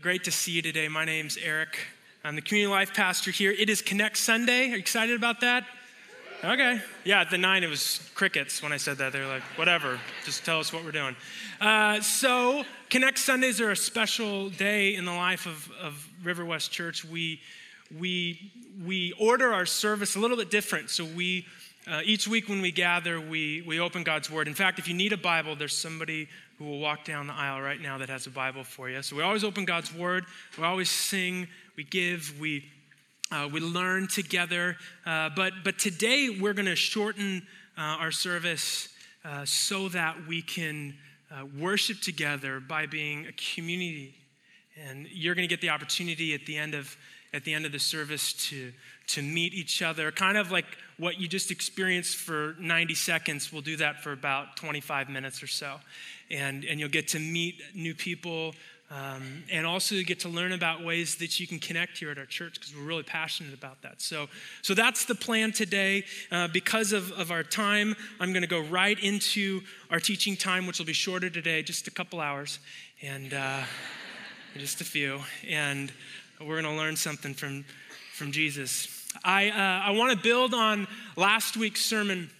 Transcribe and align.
Great 0.00 0.22
to 0.22 0.30
see 0.30 0.52
you 0.52 0.62
today. 0.62 0.86
My 0.86 1.04
name's 1.04 1.36
Eric. 1.36 1.76
I'm 2.22 2.36
the 2.36 2.40
community 2.40 2.70
life 2.70 2.94
pastor 2.94 3.32
here. 3.32 3.50
It 3.50 3.68
is 3.68 3.82
Connect 3.82 4.16
Sunday. 4.16 4.66
Are 4.66 4.74
you 4.74 4.78
excited 4.78 5.16
about 5.16 5.40
that? 5.40 5.64
Okay. 6.44 6.80
Yeah, 7.02 7.22
at 7.22 7.30
the 7.30 7.38
nine, 7.38 7.64
it 7.64 7.68
was 7.68 8.08
crickets 8.14 8.62
when 8.62 8.70
I 8.70 8.76
said 8.76 8.98
that. 8.98 9.12
They're 9.12 9.26
like, 9.26 9.42
whatever, 9.56 9.98
just 10.24 10.44
tell 10.44 10.60
us 10.60 10.72
what 10.72 10.84
we're 10.84 10.92
doing. 10.92 11.16
Uh, 11.60 12.00
so, 12.00 12.62
Connect 12.90 13.18
Sundays 13.18 13.60
are 13.60 13.72
a 13.72 13.76
special 13.76 14.50
day 14.50 14.94
in 14.94 15.04
the 15.04 15.10
life 15.10 15.46
of, 15.46 15.68
of 15.82 16.08
River 16.22 16.44
West 16.44 16.70
Church. 16.70 17.04
We, 17.04 17.40
we, 17.98 18.52
we 18.86 19.14
order 19.18 19.52
our 19.52 19.66
service 19.66 20.14
a 20.14 20.20
little 20.20 20.36
bit 20.36 20.48
different. 20.48 20.90
So, 20.90 21.04
we 21.04 21.44
uh, 21.88 22.00
each 22.04 22.28
week 22.28 22.48
when 22.48 22.60
we 22.60 22.70
gather, 22.70 23.20
we, 23.20 23.62
we 23.66 23.80
open 23.80 24.02
God's 24.02 24.30
Word. 24.30 24.46
In 24.46 24.54
fact, 24.54 24.78
if 24.78 24.88
you 24.88 24.94
need 24.94 25.12
a 25.12 25.16
Bible, 25.16 25.56
there's 25.56 25.76
somebody 25.76 26.28
who 26.58 26.64
will 26.64 26.80
walk 26.80 27.04
down 27.04 27.26
the 27.26 27.32
aisle 27.32 27.60
right 27.60 27.80
now 27.80 27.98
that 27.98 28.10
has 28.10 28.26
a 28.26 28.30
Bible 28.30 28.64
for 28.64 28.90
you. 28.90 29.00
So 29.02 29.16
we 29.16 29.22
always 29.22 29.44
open 29.44 29.64
God's 29.64 29.94
Word, 29.94 30.24
we 30.58 30.64
always 30.64 30.90
sing, 30.90 31.48
we 31.76 31.84
give, 31.84 32.38
we, 32.38 32.64
uh, 33.32 33.48
we 33.50 33.60
learn 33.60 34.06
together. 34.06 34.76
Uh, 35.06 35.30
but, 35.34 35.52
but 35.64 35.78
today 35.78 36.36
we're 36.40 36.52
going 36.54 36.66
to 36.66 36.76
shorten 36.76 37.46
uh, 37.76 37.80
our 37.80 38.10
service 38.10 38.88
uh, 39.24 39.44
so 39.44 39.88
that 39.88 40.26
we 40.26 40.42
can 40.42 40.94
uh, 41.30 41.44
worship 41.58 42.00
together 42.00 42.60
by 42.60 42.86
being 42.86 43.26
a 43.26 43.32
community. 43.32 44.14
And 44.88 45.06
you're 45.10 45.34
going 45.34 45.48
to 45.48 45.52
get 45.52 45.60
the 45.60 45.70
opportunity 45.70 46.34
at 46.34 46.44
the 46.46 46.56
end 46.56 46.74
of 46.74 46.96
at 47.34 47.44
the 47.44 47.52
end 47.52 47.66
of 47.66 47.72
the 47.72 47.78
service 47.78 48.32
to 48.48 48.72
to 49.08 49.22
meet 49.22 49.52
each 49.52 49.82
other, 49.82 50.10
kind 50.10 50.38
of 50.38 50.50
like 50.50 50.66
what 50.98 51.20
you 51.20 51.28
just 51.28 51.50
experienced 51.50 52.16
for 52.16 52.56
90 52.58 52.94
seconds. 52.94 53.52
We'll 53.52 53.62
do 53.62 53.76
that 53.76 54.02
for 54.02 54.12
about 54.12 54.56
25 54.56 55.08
minutes 55.08 55.42
or 55.42 55.46
so 55.46 55.76
and, 56.30 56.64
and 56.64 56.78
you'll 56.78 56.88
get 56.88 57.08
to 57.08 57.18
meet 57.18 57.60
new 57.74 57.94
people 57.94 58.54
um, 58.90 59.44
and 59.50 59.66
also 59.66 60.02
get 60.02 60.20
to 60.20 60.30
learn 60.30 60.52
about 60.52 60.82
ways 60.82 61.16
that 61.16 61.38
you 61.38 61.46
can 61.46 61.58
connect 61.58 61.98
here 61.98 62.10
at 62.10 62.16
our 62.16 62.24
church 62.24 62.54
because 62.54 62.74
we're 62.74 62.84
really 62.84 63.02
passionate 63.02 63.52
about 63.52 63.82
that. 63.82 64.00
So, 64.00 64.28
so 64.62 64.72
that's 64.72 65.04
the 65.04 65.14
plan 65.14 65.52
today. 65.52 66.04
Uh, 66.32 66.48
because 66.48 66.92
of, 66.92 67.12
of 67.12 67.30
our 67.30 67.42
time, 67.42 67.94
I'm 68.18 68.32
going 68.32 68.42
to 68.42 68.48
go 68.48 68.60
right 68.60 68.98
into 68.98 69.60
our 69.90 70.00
teaching 70.00 70.36
time, 70.36 70.66
which 70.66 70.78
will 70.78 70.86
be 70.86 70.94
shorter 70.94 71.28
today, 71.28 71.62
just 71.62 71.86
a 71.86 71.90
couple 71.90 72.18
hours, 72.18 72.60
and 73.02 73.34
uh, 73.34 73.60
just 74.56 74.80
a 74.80 74.84
few. 74.84 75.20
And 75.46 75.92
we're 76.40 76.62
going 76.62 76.74
to 76.74 76.80
learn 76.80 76.96
something 76.96 77.34
from, 77.34 77.66
from 78.14 78.32
Jesus. 78.32 78.97
I, 79.24 79.50
uh, 79.50 79.88
I 79.88 79.90
want 79.92 80.12
to 80.12 80.22
build 80.22 80.54
on 80.54 80.86
last 81.16 81.56
week's 81.56 81.84
sermon 81.84 82.30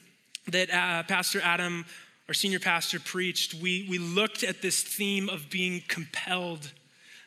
that 0.49 0.71
uh, 0.71 1.03
Pastor 1.05 1.41
Adam 1.43 1.85
our 2.29 2.35
senior 2.35 2.61
pastor 2.61 3.01
preached, 3.01 3.55
we, 3.55 3.87
we 3.89 3.99
looked 3.99 4.43
at 4.43 4.61
this 4.61 4.83
theme 4.83 5.31
of 5.31 5.49
being 5.49 5.83
compelled 5.89 6.73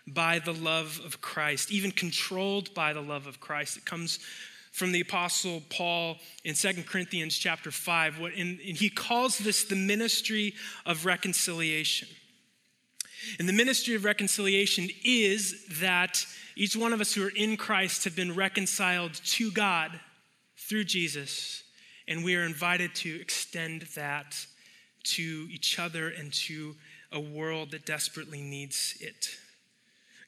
by 0.06 0.38
the 0.38 0.54
love 0.54 1.02
of 1.04 1.22
Christ, 1.22 1.72
even 1.72 1.92
controlled 1.92 2.72
by 2.76 2.94
the 2.94 3.02
love 3.02 3.26
of 3.26 3.40
Christ. 3.40 3.78
It 3.78 3.86
comes 3.86 4.20
from 4.72 4.92
the 4.92 5.02
apostle 5.02 5.64
Paul 5.70 6.18
in 6.44 6.54
Second 6.54 6.86
Corinthians 6.86 7.36
chapter 7.36 7.72
5, 7.72 8.20
what, 8.20 8.34
and 8.36 8.60
he 8.60 8.90
calls 8.90 9.40
this 9.40 9.64
the 9.64 9.76
ministry 9.76 10.54
of 10.86 11.08
reconciliation. 11.08 12.08
And 13.40 13.48
the 13.48 13.54
ministry 13.54 13.96
of 13.96 14.06
reconciliation 14.06 14.90
is 15.04 15.66
that 15.80 16.26
each 16.56 16.76
one 16.76 16.94
of 16.94 17.02
us 17.02 17.14
who 17.14 17.26
are 17.26 17.32
in 17.36 17.58
Christ 17.58 18.04
have 18.04 18.16
been 18.16 18.36
reconciled 18.36 19.14
to 19.14 19.52
God 19.52 20.00
through 20.58 20.84
Jesus, 20.86 21.64
and 22.08 22.24
we 22.24 22.36
are 22.36 22.44
invited 22.44 22.94
to 22.96 23.20
extend 23.20 23.84
that 23.96 24.46
to 25.04 25.48
each 25.52 25.80
other 25.80 26.10
and 26.10 26.32
to 26.32 26.76
a 27.12 27.20
world 27.20 27.72
that 27.72 27.86
desperately 27.86 28.42
needs 28.42 28.98
it. 29.00 29.30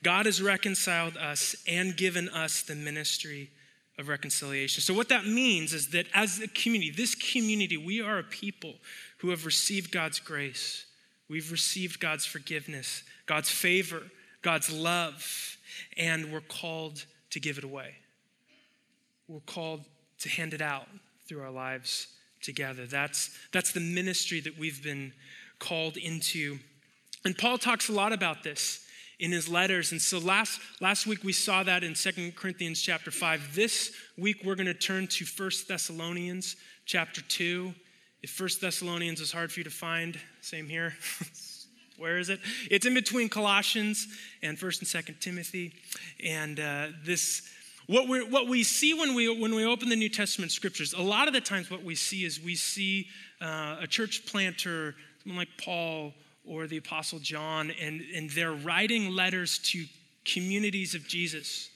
God 0.04 0.26
has 0.26 0.42
reconciled 0.42 1.16
us 1.16 1.56
and 1.68 1.96
given 1.96 2.28
us 2.30 2.62
the 2.62 2.76
ministry 2.76 3.52
of 3.98 4.10
reconciliation. 4.10 4.82
So, 4.82 4.94
what 4.94 5.10
that 5.10 5.26
means 5.26 5.74
is 5.74 5.90
that 5.90 6.08
as 6.14 6.40
a 6.42 6.48
community, 6.48 6.92
this 6.92 7.16
community, 7.16 7.78
we 7.78 8.02
are 8.02 8.20
a 8.20 8.24
people 8.24 8.74
who 9.20 9.30
have 9.30 9.46
received 9.46 9.92
God's 9.92 10.20
grace. 10.20 10.86
We've 11.34 11.52
received 11.52 12.00
God's 12.00 12.28
forgiveness, 12.28 13.02
God's 13.26 13.50
favor, 13.50 14.04
God's 14.44 14.72
love, 14.72 15.58
and 15.98 16.32
we're 16.32 16.42
called 16.42 17.08
to 17.32 17.40
give 17.40 17.58
it 17.58 17.64
away. 17.64 17.96
We're 19.28 19.40
called 19.40 19.84
to 20.20 20.30
hand 20.30 20.54
it 20.54 20.62
out 20.62 20.88
through 21.28 21.42
our 21.42 21.50
lives 21.50 22.06
together. 22.44 22.86
That's, 22.86 23.36
that's 23.52 23.72
the 23.72 23.80
ministry 23.80 24.42
that 24.42 24.60
we've 24.60 24.84
been 24.84 25.12
called 25.58 25.98
into. 25.98 26.60
And 27.26 27.36
Paul 27.36 27.58
talks 27.58 27.90
a 27.90 27.94
lot 27.94 28.14
about 28.14 28.44
this 28.44 28.86
in 29.18 29.32
his 29.32 29.50
letters. 29.50 29.92
And 29.92 30.00
so 30.00 30.20
last, 30.20 30.62
last 30.82 31.08
week 31.08 31.24
we 31.24 31.34
saw 31.34 31.64
that 31.64 31.84
in 31.84 31.96
Second 31.96 32.36
Corinthians 32.36 32.80
chapter 32.80 33.10
5. 33.10 33.56
This 33.56 33.92
week 34.20 34.42
we're 34.46 34.54
going 34.54 34.68
to 34.68 34.76
turn 34.76 35.08
to 35.08 35.26
First 35.26 35.68
Thessalonians 35.68 36.58
chapter 36.86 37.24
2. 37.24 37.74
If 38.24 38.30
First 38.30 38.62
Thessalonians 38.62 39.20
is 39.20 39.34
hard 39.34 39.52
for 39.52 39.60
you 39.60 39.66
to 39.66 39.70
find, 39.70 40.18
same 40.40 40.70
here. 40.70 40.96
Where 41.98 42.18
is 42.18 42.30
it? 42.30 42.40
It's 42.72 42.86
in 42.86 42.94
between 42.94 43.28
Colossians 43.28 44.08
and 44.42 44.58
First 44.58 44.80
and 44.80 44.88
Second 44.88 45.20
Timothy. 45.20 45.74
And 46.24 46.58
uh, 46.58 46.88
this 47.04 47.42
what, 47.88 48.08
we 48.08 48.24
what 48.24 48.48
we 48.48 48.64
see 48.64 48.94
when 48.94 49.14
we, 49.14 49.28
when 49.28 49.54
we 49.54 49.66
open 49.66 49.90
the 49.90 49.98
New 49.98 50.08
Testament 50.08 50.54
scriptures, 50.54 50.94
a 50.94 51.02
lot 51.02 51.28
of 51.28 51.34
the 51.34 51.42
times 51.42 51.70
what 51.70 51.84
we 51.84 51.96
see 51.96 52.24
is 52.24 52.40
we 52.40 52.56
see 52.56 53.10
uh, 53.42 53.76
a 53.82 53.88
church 53.88 54.26
planter, 54.26 54.96
someone 55.22 55.38
like 55.38 55.50
Paul 55.62 56.14
or 56.48 56.66
the 56.66 56.78
Apostle 56.78 57.20
John, 57.20 57.72
and, 57.72 58.02
and 58.16 58.30
they're 58.30 58.54
writing 58.54 59.12
letters 59.12 59.60
to 59.60 59.86
communities 60.24 60.96
of 60.96 61.06
Jesus 61.10 61.70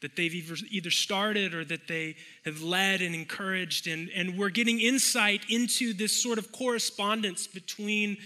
that 0.00 0.16
they've 0.16 0.34
either, 0.34 0.90
started 0.90 1.54
or 1.54 1.64
that 1.64 1.88
they 1.88 2.14
have 2.44 2.62
led 2.62 3.00
and 3.00 3.14
encouraged. 3.14 3.86
And, 3.86 4.08
and 4.14 4.38
we're 4.38 4.50
getting 4.50 4.80
insight 4.80 5.42
into 5.48 5.92
this 5.92 6.22
sort 6.22 6.38
of 6.38 6.52
correspondence 6.52 7.46
between 7.46 8.16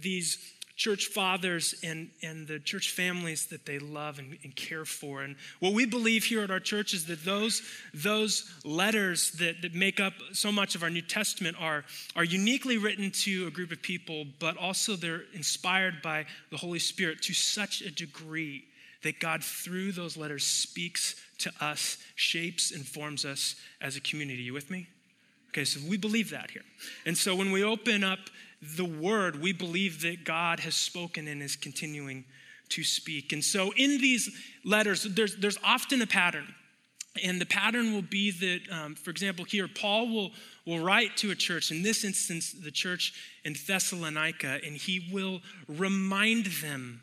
these 0.00 0.38
church 0.76 1.06
fathers 1.06 1.74
and, 1.82 2.10
and 2.22 2.46
the 2.46 2.58
church 2.58 2.90
families 2.90 3.46
that 3.46 3.64
they 3.64 3.78
love 3.78 4.18
and, 4.18 4.36
and, 4.44 4.54
care 4.54 4.84
for. 4.84 5.22
And 5.22 5.36
what 5.58 5.72
we 5.72 5.86
believe 5.86 6.22
here 6.22 6.42
at 6.42 6.50
our 6.50 6.60
church 6.60 6.92
is 6.92 7.06
that 7.06 7.24
those, 7.24 7.62
those 7.94 8.52
letters 8.62 9.32
that, 9.32 9.62
that 9.62 9.74
make 9.74 10.00
up 10.00 10.12
so 10.32 10.52
much 10.52 10.74
of 10.74 10.82
our 10.82 10.90
New 10.90 11.00
Testament 11.00 11.56
are, 11.58 11.84
are 12.14 12.24
uniquely 12.24 12.76
written 12.76 13.10
to 13.10 13.46
a 13.46 13.50
group 13.50 13.72
of 13.72 13.80
people, 13.80 14.26
but 14.38 14.58
also 14.58 14.96
they're 14.96 15.22
inspired 15.32 16.02
by 16.02 16.26
the 16.50 16.58
Holy 16.58 16.78
Spirit 16.78 17.22
to 17.22 17.32
such 17.32 17.80
a 17.80 17.90
degree 17.90 18.64
that 19.02 19.20
God, 19.20 19.42
through 19.42 19.92
those 19.92 20.16
letters, 20.16 20.44
speaks 20.44 21.16
to 21.38 21.52
us, 21.60 21.98
shapes, 22.14 22.70
and 22.70 22.86
forms 22.86 23.24
us 23.24 23.56
as 23.80 23.96
a 23.96 24.00
community. 24.00 24.42
You 24.42 24.54
with 24.54 24.70
me? 24.70 24.88
Okay, 25.48 25.64
so 25.64 25.80
we 25.88 25.96
believe 25.96 26.30
that 26.30 26.50
here. 26.50 26.64
And 27.06 27.16
so 27.16 27.34
when 27.34 27.50
we 27.50 27.64
open 27.64 28.04
up 28.04 28.18
the 28.76 28.84
word, 28.84 29.40
we 29.40 29.52
believe 29.52 30.02
that 30.02 30.24
God 30.24 30.60
has 30.60 30.74
spoken 30.74 31.28
and 31.28 31.42
is 31.42 31.56
continuing 31.56 32.24
to 32.70 32.84
speak. 32.84 33.32
And 33.32 33.44
so 33.44 33.72
in 33.76 33.98
these 33.98 34.28
letters, 34.64 35.04
there's, 35.04 35.36
there's 35.36 35.58
often 35.64 36.02
a 36.02 36.06
pattern. 36.06 36.54
And 37.24 37.40
the 37.40 37.46
pattern 37.46 37.94
will 37.94 38.02
be 38.02 38.30
that, 38.30 38.60
um, 38.70 38.94
for 38.94 39.10
example, 39.10 39.44
here, 39.44 39.68
Paul 39.68 40.12
will, 40.12 40.30
will 40.66 40.80
write 40.80 41.16
to 41.18 41.30
a 41.30 41.34
church, 41.34 41.70
in 41.70 41.82
this 41.82 42.04
instance, 42.04 42.52
the 42.52 42.70
church 42.70 43.14
in 43.44 43.54
Thessalonica, 43.66 44.60
and 44.64 44.76
he 44.76 45.08
will 45.10 45.40
remind 45.68 46.46
them 46.46 47.02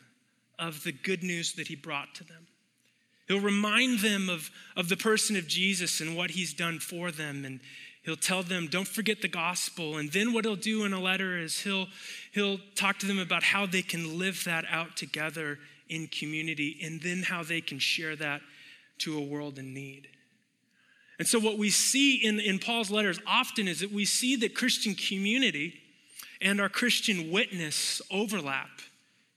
of 0.59 0.83
the 0.83 0.91
good 0.91 1.23
news 1.23 1.53
that 1.53 1.67
he 1.67 1.75
brought 1.75 2.15
to 2.15 2.23
them. 2.23 2.47
He'll 3.27 3.39
remind 3.39 3.99
them 3.99 4.29
of, 4.29 4.51
of 4.75 4.89
the 4.89 4.97
person 4.97 5.35
of 5.35 5.47
Jesus 5.47 6.01
and 6.01 6.15
what 6.15 6.31
he's 6.31 6.53
done 6.53 6.79
for 6.79 7.09
them. 7.09 7.45
And, 7.45 7.59
He'll 8.03 8.17
tell 8.17 8.43
them, 8.43 8.67
don't 8.67 8.87
forget 8.87 9.21
the 9.21 9.29
gospel. 9.29 9.97
And 9.97 10.11
then 10.11 10.33
what 10.33 10.43
he'll 10.43 10.57
do 10.57 10.83
in 10.83 10.91
a 10.91 10.99
letter 10.99 11.37
is 11.37 11.61
he'll, 11.61 11.87
he'll 12.33 12.59
talk 12.75 12.99
to 12.99 13.05
them 13.05 13.17
about 13.17 13.43
how 13.43 13.65
they 13.65 13.81
can 13.81 14.19
live 14.19 14.43
that 14.43 14.65
out 14.69 14.97
together 14.97 15.57
in 15.87 16.07
community 16.07 16.79
and 16.83 17.01
then 17.01 17.23
how 17.23 17.43
they 17.43 17.61
can 17.61 17.79
share 17.79 18.15
that 18.17 18.41
to 18.99 19.17
a 19.17 19.21
world 19.21 19.57
in 19.57 19.73
need. 19.73 20.09
And 21.17 21.27
so, 21.27 21.39
what 21.39 21.57
we 21.57 21.69
see 21.69 22.15
in, 22.17 22.39
in 22.39 22.59
Paul's 22.59 22.91
letters 22.91 23.19
often 23.25 23.67
is 23.67 23.79
that 23.79 23.91
we 23.91 24.03
see 24.03 24.35
that 24.37 24.55
Christian 24.55 24.95
community 24.95 25.75
and 26.41 26.59
our 26.59 26.69
Christian 26.69 27.31
witness 27.31 28.01
overlap 28.11 28.69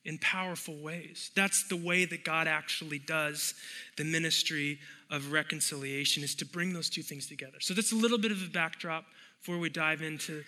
in 0.07 0.19
powerful 0.19 0.77
ways. 0.77 1.31
That's 1.35 1.69
the 1.69 1.77
way 1.77 2.05
that 2.05 2.25
God 2.25 2.47
actually 2.47 3.01
does 3.01 3.55
the 3.97 4.05
ministry 4.05 4.79
of 5.11 5.33
reconciliation 5.33 6.23
is 6.23 6.35
to 6.37 6.47
bring 6.47 6.73
those 6.73 6.89
two 6.89 7.03
things 7.03 7.27
together. 7.27 7.59
So 7.61 7.75
that's 7.75 7.93
a 7.93 7.97
little 7.97 8.17
bit 8.17 8.31
of 8.31 8.43
a 8.43 8.49
backdrop 8.49 9.05
before 9.41 9.59
we 9.59 9.69
dive 9.69 10.03
into 10.03 10.45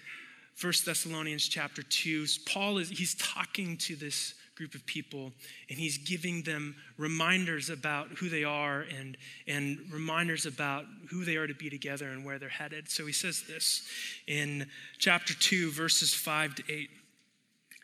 1 0.61 0.73
Thessalonians 0.87 1.49
chapter 1.49 1.83
2. 1.83 2.25
Paul 2.47 2.79
is 2.79 2.89
he's 2.89 3.17
talking 3.17 3.77
to 3.79 3.97
this 3.97 4.35
group 4.57 4.75
of 4.75 4.85
people 4.87 5.33
and 5.71 5.79
he's 5.79 5.99
giving 5.99 6.43
them 6.43 6.75
reminders 6.97 7.71
about 7.71 8.09
who 8.19 8.29
they 8.29 8.43
are 8.43 8.85
and, 8.97 9.17
and 9.47 9.79
reminders 9.93 10.47
about 10.47 10.85
who 11.11 11.25
they 11.25 11.37
are 11.37 11.47
to 11.47 11.55
be 11.55 11.71
together 11.71 12.09
and 12.09 12.25
where 12.25 12.39
they're 12.39 12.49
headed. 12.49 12.89
So 12.89 13.07
he 13.07 13.13
says 13.13 13.45
this 13.49 13.87
in 14.27 14.67
chapter 14.99 15.35
2, 15.35 15.71
verses 15.71 16.13
5 16.13 16.57
to 16.57 16.63
8. 16.69 16.91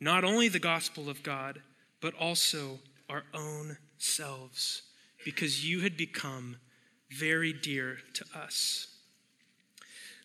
not 0.00 0.24
only 0.24 0.48
the 0.48 0.58
gospel 0.58 1.08
of 1.08 1.22
God, 1.22 1.60
but 2.00 2.14
also 2.14 2.78
our 3.08 3.24
own 3.34 3.76
selves, 3.98 4.82
because 5.24 5.68
you 5.68 5.80
had 5.80 5.96
become 5.96 6.56
very 7.10 7.52
dear 7.52 7.98
to 8.14 8.24
us. 8.34 8.86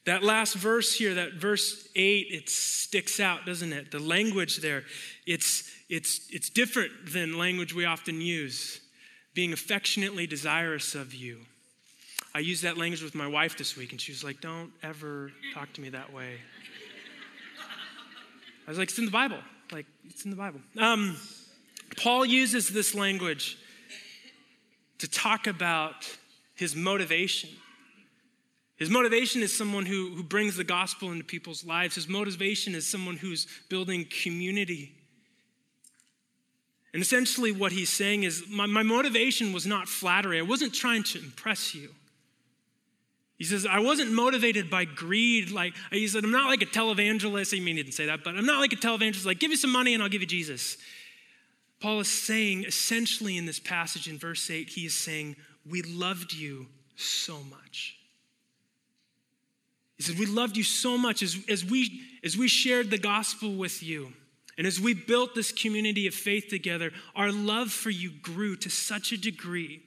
That 0.06 0.24
last 0.24 0.54
verse 0.56 0.94
here, 0.94 1.16
that 1.16 1.34
verse 1.34 1.90
8, 1.96 2.28
it 2.30 2.50
sticks 2.50 3.20
out, 3.20 3.46
doesn't 3.46 3.74
it? 3.74 3.92
The 3.92 4.00
language 4.00 4.58
there, 4.58 4.84
it's, 5.26 5.70
it's, 5.90 6.28
it's 6.30 6.50
different 6.50 6.92
than 7.12 7.38
language 7.38 7.74
we 7.74 7.86
often 7.86 8.22
use. 8.22 8.82
Being 9.34 9.52
affectionately 9.52 10.28
desirous 10.28 10.96
of 10.96 11.14
you. 11.14 11.40
I 12.36 12.40
used 12.40 12.64
that 12.64 12.78
language 12.78 13.02
with 13.02 13.16
my 13.16 13.28
wife 13.28 13.58
this 13.58 13.76
week, 13.76 13.92
and 13.92 14.00
she 14.00 14.12
was 14.12 14.24
like, 14.24 14.42
Don't 14.42 14.72
ever 14.84 15.32
talk 15.54 15.74
to 15.74 15.82
me 15.82 15.90
that 15.90 16.14
way. 16.14 16.36
I 18.68 18.72
was 18.72 18.78
like, 18.78 18.90
It's 18.90 19.00
in 19.00 19.06
the 19.06 19.12
Bible. 19.12 19.40
Like, 19.72 19.86
it's 20.06 20.26
in 20.26 20.32
the 20.32 20.38
Bible. 20.38 20.60
Um, 20.78 21.18
Paul 21.98 22.26
uses 22.26 22.70
this 22.70 22.94
language 22.94 23.58
to 25.00 25.08
talk 25.10 25.48
about 25.48 26.08
his 26.56 26.76
motivation. 26.76 27.50
His 28.78 28.90
motivation 28.90 29.42
is 29.42 29.56
someone 29.56 29.86
who, 29.86 30.14
who 30.16 30.24
brings 30.24 30.58
the 30.58 30.64
gospel 30.64 31.12
into 31.12 31.24
people's 31.24 31.66
lives. 31.66 31.96
His 31.96 32.08
motivation 32.08 32.76
is 32.76 32.88
someone 32.88 33.18
who's 33.18 33.48
building 33.70 34.06
community. 34.24 34.94
And 36.94 37.02
essentially, 37.02 37.52
what 37.52 37.72
he's 37.72 37.90
saying 37.90 38.24
is 38.24 38.44
my, 38.50 38.66
my 38.66 38.84
motivation 38.84 39.52
was 39.52 39.66
not 39.66 39.88
flattery. 39.88 40.40
I 40.40 40.44
wasn't 40.44 40.74
trying 40.74 41.04
to 41.04 41.20
impress 41.20 41.76
you. 41.76 41.90
He 43.38 43.44
says, 43.44 43.66
I 43.66 43.80
wasn't 43.80 44.14
motivated 44.14 44.70
by 44.70 44.86
greed. 44.86 45.52
Like 45.52 45.74
he 45.92 46.08
said, 46.08 46.24
I'm 46.24 46.32
not 46.32 46.48
like 46.48 46.62
a 46.62 46.66
televangelist. 46.66 47.56
I 47.56 47.62
mean, 47.62 47.76
he 47.76 47.84
didn't 47.84 47.94
say 47.94 48.06
that, 48.06 48.24
but 48.24 48.36
I'm 48.36 48.46
not 48.46 48.60
like 48.60 48.72
a 48.72 48.78
televangelist, 48.78 49.26
like, 49.26 49.40
give 49.40 49.50
me 49.50 49.58
some 49.58 49.72
money 49.72 49.94
and 49.94 50.02
I'll 50.02 50.10
give 50.10 50.22
you 50.22 50.28
Jesus. 50.28 50.78
Paul 51.82 52.00
is 52.00 52.12
saying, 52.12 52.64
essentially, 52.64 53.38
in 53.38 53.46
this 53.46 53.60
passage 53.60 54.08
in 54.08 54.18
verse 54.18 54.50
8, 54.50 54.70
he 54.70 54.86
is 54.86 54.94
saying, 54.94 55.36
We 55.70 55.82
loved 55.82 56.34
you 56.34 56.68
so 56.96 57.40
much. 57.50 57.98
He 59.98 60.04
said, 60.04 60.18
We 60.18 60.26
loved 60.26 60.56
you 60.56 60.64
so 60.64 60.98
much 60.98 61.22
as, 61.22 61.38
as, 61.50 61.66
we, 61.66 62.02
as 62.24 62.38
we 62.38 62.48
shared 62.48 62.90
the 62.90 62.98
gospel 62.98 63.54
with 63.54 63.84
you. 63.84 64.14
And 64.58 64.66
as 64.66 64.80
we 64.80 64.94
built 64.94 65.36
this 65.36 65.52
community 65.52 66.08
of 66.08 66.14
faith 66.14 66.48
together, 66.48 66.92
our 67.14 67.34
love 67.34 67.72
for 67.72 67.90
you 67.90 68.10
grew 68.10 68.56
to 68.58 68.70
such 68.70 69.12
a 69.12 69.18
degree 69.18 69.84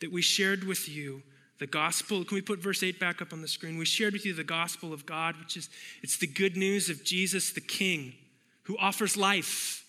that 0.00 0.12
we 0.12 0.22
shared 0.22 0.62
with 0.62 0.88
you 0.88 1.24
the 1.62 1.66
gospel. 1.68 2.24
Can 2.24 2.34
we 2.34 2.40
put 2.40 2.58
verse 2.58 2.82
8 2.82 2.98
back 2.98 3.22
up 3.22 3.32
on 3.32 3.40
the 3.40 3.46
screen? 3.46 3.78
We 3.78 3.84
shared 3.84 4.14
with 4.14 4.26
you 4.26 4.34
the 4.34 4.42
gospel 4.42 4.92
of 4.92 5.06
God, 5.06 5.38
which 5.38 5.56
is 5.56 5.70
it's 6.02 6.16
the 6.16 6.26
good 6.26 6.56
news 6.56 6.90
of 6.90 7.04
Jesus 7.04 7.52
the 7.52 7.60
King, 7.60 8.14
who 8.64 8.76
offers 8.78 9.16
life, 9.16 9.84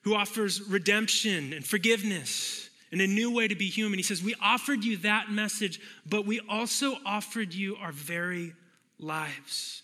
who 0.00 0.14
offers 0.14 0.62
redemption 0.62 1.52
and 1.52 1.62
forgiveness 1.62 2.70
and 2.90 3.02
a 3.02 3.06
new 3.06 3.30
way 3.30 3.48
to 3.48 3.54
be 3.54 3.68
human. 3.68 3.98
He 3.98 4.02
says, 4.02 4.22
We 4.22 4.34
offered 4.40 4.82
you 4.82 4.96
that 4.98 5.30
message, 5.30 5.78
but 6.06 6.24
we 6.24 6.40
also 6.48 6.96
offered 7.04 7.52
you 7.52 7.76
our 7.76 7.92
very 7.92 8.54
lives. 8.98 9.82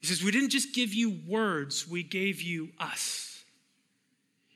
He 0.00 0.08
says, 0.08 0.22
We 0.22 0.30
didn't 0.30 0.50
just 0.50 0.74
give 0.74 0.92
you 0.92 1.18
words, 1.26 1.88
we 1.88 2.02
gave 2.02 2.42
you 2.42 2.68
us. 2.78 3.42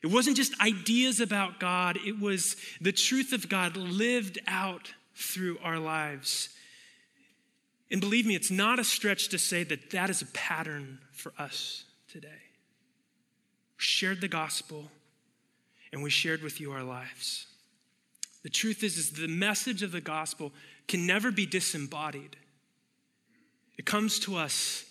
It 0.02 0.08
wasn't 0.08 0.36
just 0.36 0.60
ideas 0.60 1.18
about 1.18 1.60
God, 1.60 1.96
it 2.04 2.20
was 2.20 2.56
the 2.78 2.92
truth 2.92 3.32
of 3.32 3.48
God 3.48 3.78
lived 3.78 4.38
out 4.46 4.92
through 5.14 5.58
our 5.62 5.78
lives. 5.78 6.48
And 7.90 8.00
believe 8.00 8.26
me, 8.26 8.34
it's 8.34 8.50
not 8.50 8.78
a 8.78 8.84
stretch 8.84 9.28
to 9.28 9.38
say 9.38 9.64
that 9.64 9.90
that 9.90 10.10
is 10.10 10.22
a 10.22 10.26
pattern 10.26 10.98
for 11.12 11.32
us 11.38 11.84
today. 12.08 12.28
We 13.78 13.84
shared 13.84 14.20
the 14.20 14.28
gospel 14.28 14.90
and 15.92 16.02
we 16.02 16.10
shared 16.10 16.42
with 16.42 16.60
you 16.60 16.72
our 16.72 16.82
lives. 16.82 17.46
The 18.42 18.50
truth 18.50 18.82
is, 18.82 18.96
is 18.96 19.10
the 19.10 19.28
message 19.28 19.82
of 19.82 19.92
the 19.92 20.00
gospel 20.00 20.52
can 20.88 21.06
never 21.06 21.30
be 21.30 21.46
disembodied. 21.46 22.36
It 23.78 23.84
comes 23.84 24.18
to 24.20 24.36
us 24.36 24.84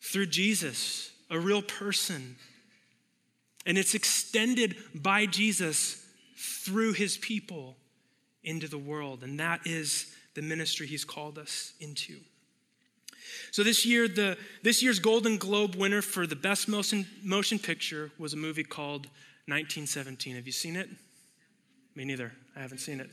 through 0.00 0.26
Jesus, 0.26 1.10
a 1.30 1.38
real 1.38 1.62
person. 1.62 2.36
And 3.66 3.78
it's 3.78 3.94
extended 3.94 4.76
by 4.94 5.26
Jesus 5.26 6.04
through 6.36 6.94
his 6.94 7.16
people 7.16 7.76
into 8.44 8.68
the 8.68 8.78
world. 8.78 9.22
And 9.22 9.38
that 9.40 9.60
is 9.66 10.14
the 10.34 10.42
ministry 10.42 10.86
he's 10.86 11.04
called 11.04 11.38
us 11.38 11.72
into. 11.80 12.18
So 13.50 13.62
this 13.62 13.84
year, 13.84 14.08
the, 14.08 14.36
this 14.62 14.82
year's 14.82 14.98
Golden 14.98 15.38
Globe 15.38 15.74
winner 15.74 16.02
for 16.02 16.26
the 16.26 16.36
best 16.36 16.68
motion, 16.68 17.06
motion 17.22 17.58
picture 17.58 18.10
was 18.18 18.32
a 18.32 18.36
movie 18.36 18.64
called 18.64 19.06
1917. 19.46 20.36
Have 20.36 20.46
you 20.46 20.52
seen 20.52 20.76
it? 20.76 20.88
Me 21.94 22.04
neither. 22.04 22.32
I 22.56 22.60
haven't 22.60 22.78
seen 22.78 23.00
it. 23.00 23.10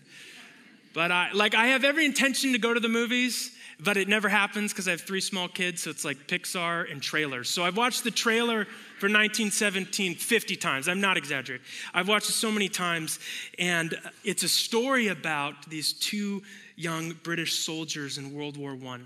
But 0.94 1.12
I 1.12 1.32
like 1.34 1.56
I 1.56 1.68
have 1.68 1.84
every 1.84 2.06
intention 2.06 2.54
to 2.54 2.58
go 2.58 2.74
to 2.74 2.80
the 2.80 2.88
movies, 2.88 3.52
but 3.80 3.98
it 3.98 4.08
never 4.08 4.30
happens 4.30 4.72
because 4.72 4.88
I 4.88 4.92
have 4.92 5.02
three 5.02 5.22
small 5.22 5.48
kids, 5.48 5.84
so 5.84 5.90
it's 5.90 6.06
like 6.06 6.28
Pixar 6.28 6.90
and 6.92 7.02
trailers. 7.02 7.50
So 7.50 7.64
I've 7.64 7.78
watched 7.78 8.04
the 8.04 8.12
trailer 8.12 8.66
for 9.00 9.08
1917 9.10 10.16
50 10.16 10.56
times. 10.56 10.88
I'm 10.88 11.02
not 11.02 11.18
exaggerating. 11.18 11.66
I've 11.94 12.08
watched 12.08 12.30
it 12.30 12.34
so 12.34 12.52
many 12.52 12.70
times, 12.70 13.20
and 13.60 13.94
uh, 13.94 14.10
it's 14.24 14.44
a 14.44 14.50
story 14.50 15.08
about 15.08 15.70
these 15.70 15.94
two 15.94 16.42
young 16.76 17.14
British 17.24 17.60
soldiers 17.60 18.18
in 18.18 18.34
World 18.34 18.58
War 18.58 18.78
I. 18.86 19.00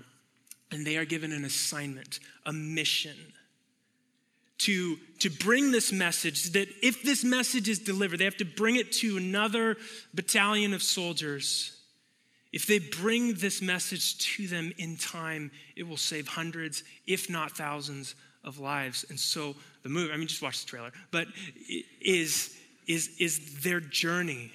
And 0.72 0.86
they 0.86 0.96
are 0.96 1.04
given 1.04 1.32
an 1.32 1.44
assignment, 1.44 2.20
a 2.46 2.52
mission 2.52 3.16
to, 4.58 4.98
to 5.20 5.30
bring 5.30 5.72
this 5.72 5.90
message 5.90 6.50
that 6.52 6.68
if 6.82 7.02
this 7.02 7.24
message 7.24 7.68
is 7.68 7.78
delivered, 7.78 8.18
they 8.18 8.24
have 8.24 8.36
to 8.36 8.44
bring 8.44 8.76
it 8.76 8.92
to 8.92 9.16
another 9.16 9.76
battalion 10.14 10.74
of 10.74 10.82
soldiers 10.82 11.79
if 12.52 12.66
they 12.66 12.78
bring 12.78 13.34
this 13.34 13.62
message 13.62 14.18
to 14.18 14.46
them 14.48 14.72
in 14.76 14.96
time, 14.96 15.50
it 15.76 15.86
will 15.86 15.96
save 15.96 16.28
hundreds, 16.28 16.82
if 17.06 17.30
not 17.30 17.52
thousands, 17.52 18.14
of 18.42 18.58
lives. 18.58 19.04
And 19.08 19.18
so 19.18 19.54
the 19.82 19.88
movie, 19.88 20.12
I 20.12 20.16
mean, 20.16 20.26
just 20.26 20.42
watch 20.42 20.64
the 20.64 20.68
trailer, 20.68 20.92
but 21.10 21.28
is, 22.00 22.56
is, 22.86 23.10
is 23.18 23.62
their 23.62 23.80
journey 23.80 24.52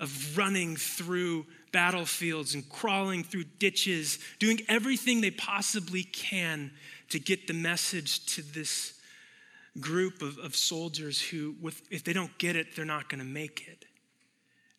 of 0.00 0.36
running 0.36 0.76
through 0.76 1.46
battlefields 1.72 2.54
and 2.54 2.68
crawling 2.68 3.24
through 3.24 3.44
ditches, 3.58 4.18
doing 4.38 4.60
everything 4.68 5.20
they 5.20 5.30
possibly 5.30 6.02
can 6.02 6.70
to 7.10 7.18
get 7.18 7.46
the 7.46 7.54
message 7.54 8.26
to 8.26 8.42
this 8.42 8.94
group 9.80 10.22
of, 10.22 10.38
of 10.38 10.54
soldiers 10.54 11.20
who, 11.20 11.54
with, 11.60 11.82
if 11.90 12.04
they 12.04 12.12
don't 12.12 12.36
get 12.38 12.56
it, 12.56 12.76
they're 12.76 12.84
not 12.84 13.08
going 13.08 13.20
to 13.20 13.24
make 13.24 13.66
it. 13.68 13.84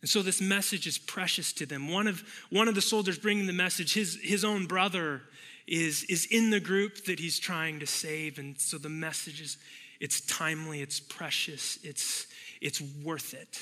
And 0.05 0.09
so 0.11 0.21
this 0.21 0.39
message 0.39 0.85
is 0.85 0.99
precious 0.99 1.51
to 1.53 1.65
them. 1.65 1.87
One 1.87 2.05
of, 2.05 2.23
one 2.51 2.67
of 2.67 2.75
the 2.75 2.81
soldiers 2.81 3.17
bringing 3.17 3.47
the 3.47 3.53
message, 3.53 3.95
his, 3.95 4.19
his 4.21 4.45
own 4.45 4.67
brother 4.67 5.23
is, 5.65 6.03
is 6.03 6.27
in 6.27 6.51
the 6.51 6.59
group 6.59 7.05
that 7.05 7.19
he's 7.19 7.39
trying 7.39 7.79
to 7.79 7.87
save. 7.87 8.37
And 8.37 8.55
so 8.59 8.77
the 8.77 8.87
message 8.87 9.41
is, 9.41 9.57
it's 9.99 10.21
timely, 10.21 10.83
it's 10.83 10.99
precious, 10.99 11.79
it's, 11.81 12.27
it's 12.61 12.83
worth 13.03 13.33
it. 13.33 13.59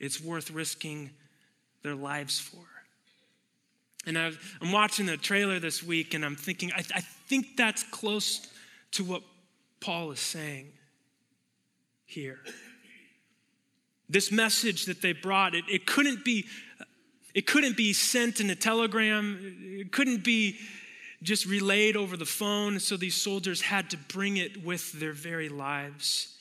It's 0.00 0.20
worth 0.20 0.50
risking 0.50 1.10
their 1.84 1.94
lives 1.94 2.40
for. 2.40 2.66
And 4.04 4.18
i 4.18 4.32
am 4.60 4.72
watching 4.72 5.06
the 5.06 5.16
trailer 5.16 5.60
this 5.60 5.84
week 5.84 6.14
and 6.14 6.24
I'm 6.24 6.34
thinking, 6.34 6.72
I, 6.72 6.82
I 6.96 7.00
think 7.28 7.56
that's 7.56 7.84
close 7.84 8.44
to 8.90 9.04
what 9.04 9.22
Paul 9.78 10.10
is 10.10 10.18
saying 10.18 10.72
here. 12.06 12.40
This 14.10 14.32
message 14.32 14.86
that 14.86 15.02
they 15.02 15.12
brought, 15.12 15.54
it, 15.54 15.64
it 15.68 15.86
couldn't 15.86 16.24
be 16.24 16.46
it 17.32 17.46
couldn't 17.46 17.76
be 17.76 17.92
sent 17.92 18.40
in 18.40 18.50
a 18.50 18.56
telegram. 18.56 19.56
It 19.78 19.92
couldn't 19.92 20.24
be 20.24 20.58
just 21.22 21.46
relayed 21.46 21.96
over 21.96 22.16
the 22.16 22.26
phone. 22.26 22.80
So 22.80 22.96
these 22.96 23.14
soldiers 23.14 23.60
had 23.60 23.90
to 23.90 23.96
bring 23.96 24.36
it 24.36 24.64
with 24.64 24.92
their 24.98 25.12
very 25.12 25.48
lives. 25.48 26.36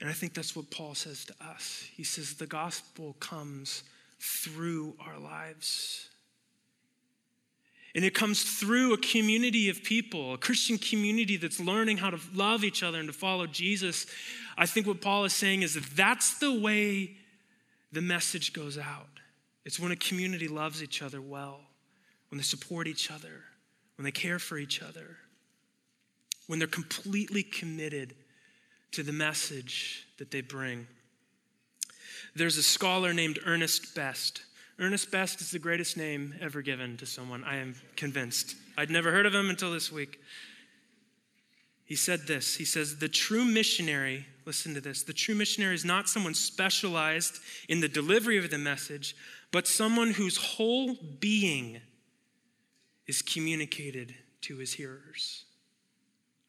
And 0.00 0.08
I 0.08 0.12
think 0.12 0.32
that's 0.34 0.54
what 0.54 0.70
Paul 0.70 0.94
says 0.94 1.24
to 1.24 1.34
us. 1.44 1.88
He 1.96 2.04
says 2.04 2.34
the 2.34 2.46
gospel 2.46 3.16
comes 3.18 3.82
through 4.20 4.94
our 5.04 5.18
lives. 5.18 6.08
And 7.94 8.04
it 8.04 8.14
comes 8.14 8.42
through 8.42 8.94
a 8.94 8.98
community 8.98 9.68
of 9.68 9.82
people, 9.82 10.32
a 10.32 10.38
Christian 10.38 10.78
community 10.78 11.36
that's 11.36 11.60
learning 11.60 11.98
how 11.98 12.10
to 12.10 12.18
love 12.34 12.64
each 12.64 12.82
other 12.82 12.98
and 12.98 13.08
to 13.08 13.12
follow 13.12 13.46
Jesus. 13.46 14.06
I 14.56 14.64
think 14.66 14.86
what 14.86 15.00
Paul 15.00 15.24
is 15.24 15.34
saying 15.34 15.62
is 15.62 15.74
that 15.74 15.84
that's 15.94 16.38
the 16.38 16.58
way 16.58 17.16
the 17.92 18.00
message 18.00 18.54
goes 18.54 18.78
out. 18.78 19.08
It's 19.64 19.78
when 19.78 19.92
a 19.92 19.96
community 19.96 20.48
loves 20.48 20.82
each 20.82 21.02
other 21.02 21.20
well, 21.20 21.60
when 22.30 22.38
they 22.38 22.44
support 22.44 22.86
each 22.86 23.10
other, 23.10 23.44
when 23.96 24.04
they 24.04 24.10
care 24.10 24.38
for 24.38 24.56
each 24.56 24.82
other, 24.82 25.18
when 26.46 26.58
they're 26.58 26.68
completely 26.68 27.42
committed 27.42 28.14
to 28.92 29.02
the 29.02 29.12
message 29.12 30.06
that 30.18 30.30
they 30.30 30.40
bring. 30.40 30.86
There's 32.34 32.56
a 32.56 32.62
scholar 32.62 33.12
named 33.12 33.38
Ernest 33.44 33.94
Best. 33.94 34.42
Ernest 34.82 35.12
Best 35.12 35.40
is 35.40 35.52
the 35.52 35.60
greatest 35.60 35.96
name 35.96 36.34
ever 36.40 36.60
given 36.60 36.96
to 36.96 37.06
someone, 37.06 37.44
I 37.44 37.58
am 37.58 37.76
convinced. 37.94 38.56
I'd 38.76 38.90
never 38.90 39.12
heard 39.12 39.26
of 39.26 39.34
him 39.34 39.48
until 39.48 39.70
this 39.70 39.92
week. 39.92 40.20
He 41.84 41.94
said 41.94 42.26
this 42.26 42.56
He 42.56 42.64
says, 42.64 42.98
The 42.98 43.08
true 43.08 43.44
missionary, 43.44 44.26
listen 44.44 44.74
to 44.74 44.80
this, 44.80 45.04
the 45.04 45.12
true 45.12 45.36
missionary 45.36 45.76
is 45.76 45.84
not 45.84 46.08
someone 46.08 46.34
specialized 46.34 47.38
in 47.68 47.78
the 47.78 47.88
delivery 47.88 48.38
of 48.38 48.50
the 48.50 48.58
message, 48.58 49.14
but 49.52 49.68
someone 49.68 50.10
whose 50.10 50.36
whole 50.36 50.96
being 51.20 51.80
is 53.06 53.22
communicated 53.22 54.16
to 54.40 54.56
his 54.56 54.72
hearers. 54.72 55.44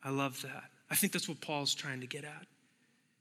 I 0.04 0.10
love 0.10 0.42
that. 0.42 0.72
I 0.90 0.96
think 0.96 1.14
that's 1.14 1.30
what 1.30 1.40
Paul's 1.40 1.76
trying 1.76 2.02
to 2.02 2.08
get 2.08 2.24
at. 2.24 2.48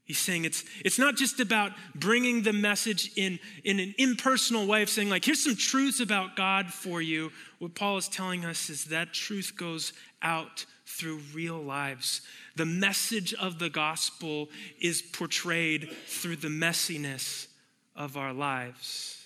He's 0.04 0.18
saying 0.18 0.44
it's, 0.44 0.64
it's 0.84 0.98
not 0.98 1.16
just 1.16 1.38
about 1.38 1.72
bringing 1.94 2.42
the 2.42 2.52
message 2.52 3.12
in, 3.16 3.38
in 3.64 3.78
an 3.78 3.94
impersonal 3.98 4.66
way 4.66 4.82
of 4.82 4.90
saying, 4.90 5.08
like, 5.08 5.24
here's 5.24 5.44
some 5.44 5.56
truths 5.56 6.00
about 6.00 6.34
God 6.34 6.72
for 6.72 7.00
you. 7.00 7.30
What 7.60 7.74
Paul 7.74 7.98
is 7.98 8.08
telling 8.08 8.44
us 8.44 8.68
is 8.68 8.86
that 8.86 9.12
truth 9.12 9.52
goes 9.56 9.92
out 10.20 10.66
through 10.86 11.20
real 11.32 11.62
lives. 11.62 12.22
The 12.56 12.66
message 12.66 13.32
of 13.34 13.58
the 13.58 13.70
gospel 13.70 14.48
is 14.80 15.02
portrayed 15.02 15.90
through 16.06 16.36
the 16.36 16.48
messiness 16.48 17.46
of 17.94 18.16
our 18.16 18.32
lives 18.32 19.24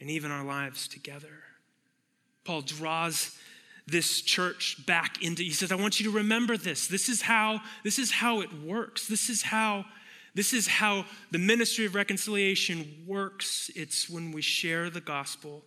and 0.00 0.10
even 0.10 0.30
our 0.30 0.44
lives 0.44 0.88
together. 0.88 1.44
Paul 2.44 2.62
draws 2.62 3.36
this 3.90 4.20
church 4.20 4.84
back 4.86 5.22
into 5.22 5.42
he 5.42 5.50
says 5.50 5.72
i 5.72 5.74
want 5.74 5.98
you 5.98 6.10
to 6.10 6.16
remember 6.16 6.56
this. 6.56 6.86
This 6.86 7.08
is 7.08 7.22
how 7.22 7.60
this 7.84 7.98
is 7.98 8.10
how 8.10 8.40
it 8.40 8.52
works. 8.62 9.06
This 9.06 9.28
is 9.28 9.42
how 9.42 9.84
this 10.34 10.52
is 10.52 10.66
how 10.66 11.06
the 11.30 11.38
ministry 11.38 11.86
of 11.86 11.94
reconciliation 11.94 13.04
works. 13.06 13.70
It's 13.74 14.08
when 14.08 14.32
we 14.32 14.42
share 14.42 14.90
the 14.90 15.00
gospel 15.00 15.64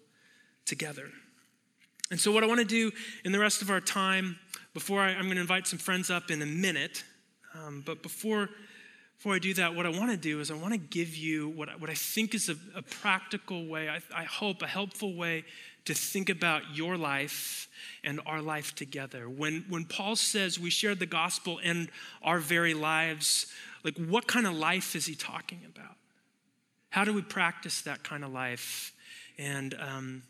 together. 0.66 1.10
And 2.12 2.20
so 2.20 2.32
what 2.32 2.44
i 2.44 2.48
want 2.48 2.60
to 2.60 2.66
do 2.66 2.92
in 3.26 3.32
the 3.32 3.40
rest 3.40 3.62
of 3.62 3.70
our 3.70 3.82
time 3.82 4.38
before 4.74 5.02
I, 5.02 5.12
am 5.12 5.24
going 5.24 5.36
to 5.36 5.42
invite 5.42 5.68
some 5.68 5.80
friends 5.80 6.10
up 6.10 6.32
in 6.32 6.42
a 6.42 6.46
minute, 6.46 7.04
um, 7.54 7.84
but 7.86 8.02
before, 8.02 8.50
before 9.18 9.36
I 9.36 9.40
do 9.40 9.54
that, 9.56 9.76
what 9.76 9.86
I 9.86 9.90
want 9.90 10.10
to 10.12 10.18
do 10.18 10.40
is 10.40 10.50
I 10.50 10.56
want 10.56 10.74
to 10.74 10.80
give 10.80 11.16
you 11.16 11.50
what, 11.50 11.80
what 11.80 11.90
I 11.90 11.94
think 11.94 12.34
is 12.34 12.50
a, 12.50 12.56
a 12.76 12.82
practical 12.82 13.68
way, 13.68 13.90
I, 13.90 14.02
I 14.16 14.24
hope 14.24 14.62
a 14.62 14.68
helpful 14.68 15.16
way 15.16 15.46
to 15.86 15.94
think 15.94 16.30
about 16.30 16.62
your 16.74 16.98
life 16.98 17.68
and 18.04 18.20
our 18.26 18.42
life 18.42 18.74
together. 18.76 19.28
When, 19.30 19.66
when 19.70 19.86
Paul 19.86 20.16
says 20.16 20.60
we 20.60 20.70
share 20.70 20.96
the 20.96 21.06
gospel 21.06 21.60
and 21.64 21.90
our 22.22 22.40
very 22.40 22.74
lives, 22.74 23.48
like 23.84 23.98
what 23.98 24.28
kind 24.28 24.48
of 24.48 24.54
life 24.54 24.96
is 24.96 25.06
he 25.06 25.16
talking 25.16 25.62
about? 25.66 25.96
How 26.90 27.04
do 27.04 27.14
we 27.14 27.22
practice 27.22 27.82
that 27.82 28.04
kind 28.04 28.24
of 28.24 28.32
life? 28.32 28.94
And 29.38 29.74
um, 29.80 30.24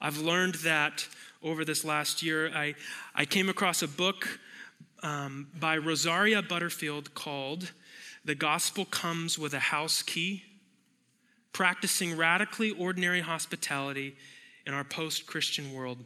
I've 0.00 0.18
learned 0.18 0.56
that 0.56 1.06
over 1.42 1.64
this 1.64 1.84
last 1.84 2.22
year. 2.22 2.50
I, 2.54 2.74
I 3.14 3.24
came 3.24 3.48
across 3.48 3.82
a 3.82 3.88
book 3.88 4.38
um, 5.02 5.48
by 5.58 5.78
Rosaria 5.78 6.42
Butterfield 6.42 7.14
called 7.14 7.72
The 8.24 8.34
Gospel 8.34 8.84
Comes 8.84 9.38
with 9.38 9.54
a 9.54 9.58
House 9.58 10.02
Key 10.02 10.44
Practicing 11.52 12.16
Radically 12.16 12.70
Ordinary 12.70 13.20
Hospitality 13.20 14.16
in 14.68 14.74
Our 14.74 14.84
Post 14.84 15.26
Christian 15.26 15.72
World. 15.72 15.96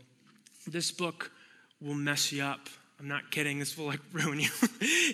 This 0.68 0.92
book 0.92 1.32
will 1.80 1.94
mess 1.94 2.30
you 2.30 2.44
up. 2.44 2.68
I'm 3.00 3.08
not 3.08 3.32
kidding. 3.32 3.58
This 3.58 3.76
will 3.76 3.86
like 3.86 3.98
ruin 4.12 4.38
you. 4.38 4.50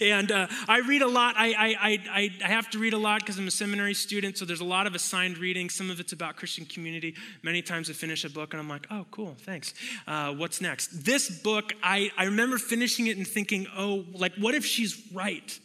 and 0.02 0.30
uh, 0.30 0.46
I 0.68 0.80
read 0.80 1.00
a 1.00 1.08
lot. 1.08 1.34
I, 1.38 1.54
I, 1.54 2.00
I, 2.10 2.30
I 2.44 2.48
have 2.48 2.68
to 2.70 2.78
read 2.78 2.92
a 2.92 2.98
lot 2.98 3.20
because 3.20 3.38
I'm 3.38 3.48
a 3.48 3.50
seminary 3.50 3.94
student. 3.94 4.36
So 4.36 4.44
there's 4.44 4.60
a 4.60 4.66
lot 4.66 4.86
of 4.86 4.94
assigned 4.94 5.38
reading. 5.38 5.70
Some 5.70 5.90
of 5.90 5.98
it's 5.98 6.12
about 6.12 6.36
Christian 6.36 6.66
community. 6.66 7.14
Many 7.42 7.62
times 7.62 7.88
I 7.88 7.94
finish 7.94 8.22
a 8.26 8.28
book 8.28 8.52
and 8.52 8.60
I'm 8.60 8.68
like, 8.68 8.86
oh, 8.90 9.06
cool, 9.10 9.34
thanks. 9.38 9.72
Uh, 10.06 10.34
what's 10.34 10.60
next? 10.60 11.06
This 11.06 11.30
book, 11.40 11.72
I, 11.82 12.12
I 12.18 12.24
remember 12.24 12.58
finishing 12.58 13.06
it 13.06 13.16
and 13.16 13.26
thinking, 13.26 13.66
oh, 13.74 14.04
like, 14.12 14.34
what 14.34 14.54
if 14.54 14.66
she's 14.66 15.10
right? 15.14 15.58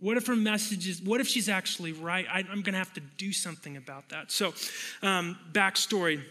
What 0.00 0.16
if 0.16 0.26
her 0.26 0.36
message 0.36 0.88
is, 0.88 1.02
what 1.02 1.20
if 1.20 1.28
she's 1.28 1.50
actually 1.50 1.92
right? 1.92 2.26
I, 2.32 2.40
am 2.40 2.62
going 2.62 2.72
to 2.72 2.78
have 2.78 2.94
to 2.94 3.00
do 3.18 3.32
something 3.32 3.76
about 3.76 4.08
that. 4.08 4.32
So, 4.32 4.54
um, 5.02 5.38
backstory 5.52 6.22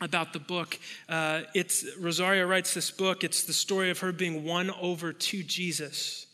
about 0.00 0.32
the 0.32 0.38
book. 0.38 0.78
Uh, 1.08 1.42
it's 1.54 1.84
Rosaria 1.98 2.46
writes 2.46 2.74
this 2.74 2.90
book. 2.90 3.22
It's 3.24 3.44
the 3.44 3.52
story 3.52 3.90
of 3.90 3.98
her 4.00 4.12
being 4.12 4.44
won 4.44 4.70
over 4.80 5.12
to 5.12 5.42
Jesus 5.42 6.26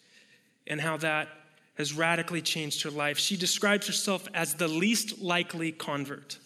and 0.67 0.81
how 0.81 0.97
that 0.99 1.29
has 1.77 1.93
radically 1.93 2.43
changed 2.43 2.83
her 2.83 2.91
life. 2.91 3.19
She 3.19 3.37
describes 3.37 3.87
herself 3.87 4.27
as 4.35 4.55
the 4.55 4.69
least 4.69 5.21
likely 5.21 5.73
convert. 5.73 6.39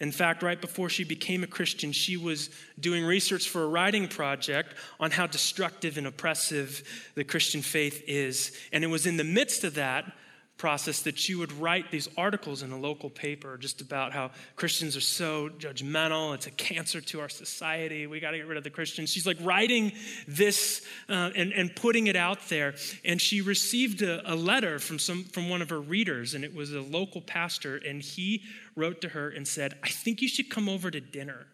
In 0.00 0.12
fact, 0.12 0.42
right 0.42 0.60
before 0.60 0.88
she 0.88 1.04
became 1.04 1.44
a 1.44 1.46
Christian, 1.46 1.92
she 1.92 2.16
was 2.16 2.50
doing 2.78 3.04
research 3.04 3.48
for 3.48 3.62
a 3.62 3.68
writing 3.68 4.08
project 4.08 4.74
on 5.00 5.10
how 5.10 5.26
destructive 5.26 5.96
and 5.96 6.06
oppressive 6.06 6.82
the 7.14 7.24
Christian 7.24 7.62
faith 7.62 8.02
is. 8.06 8.52
And 8.72 8.84
it 8.84 8.88
was 8.88 9.06
in 9.06 9.16
the 9.16 9.24
midst 9.24 9.64
of 9.64 9.74
that 9.74 10.12
process 10.56 11.02
that 11.02 11.28
you 11.28 11.38
would 11.38 11.52
write 11.52 11.90
these 11.90 12.08
articles 12.16 12.62
in 12.62 12.70
a 12.70 12.78
local 12.78 13.10
paper 13.10 13.58
just 13.58 13.80
about 13.80 14.12
how 14.12 14.30
Christians 14.54 14.96
are 14.96 15.00
so 15.00 15.48
judgmental. 15.58 16.32
It's 16.34 16.46
a 16.46 16.52
cancer 16.52 17.00
to 17.00 17.20
our 17.20 17.28
society. 17.28 18.06
We 18.06 18.20
got 18.20 18.30
to 18.30 18.36
get 18.36 18.46
rid 18.46 18.56
of 18.56 18.64
the 18.64 18.70
Christians. 18.70 19.10
She's 19.10 19.26
like 19.26 19.36
writing 19.42 19.92
this 20.28 20.86
uh, 21.08 21.30
and, 21.34 21.52
and 21.52 21.74
putting 21.74 22.06
it 22.06 22.14
out 22.14 22.48
there. 22.48 22.74
And 23.04 23.20
she 23.20 23.40
received 23.40 24.02
a, 24.02 24.32
a 24.32 24.36
letter 24.36 24.78
from, 24.78 24.98
some, 24.98 25.24
from 25.24 25.48
one 25.48 25.60
of 25.60 25.70
her 25.70 25.80
readers, 25.80 26.34
and 26.34 26.44
it 26.44 26.54
was 26.54 26.72
a 26.72 26.80
local 26.80 27.20
pastor. 27.20 27.76
And 27.76 28.00
he 28.00 28.42
wrote 28.76 29.00
to 29.00 29.08
her 29.08 29.28
and 29.30 29.46
said, 29.46 29.74
I 29.82 29.88
think 29.88 30.22
you 30.22 30.28
should 30.28 30.50
come 30.50 30.68
over 30.68 30.90
to 30.90 31.00
dinner 31.00 31.46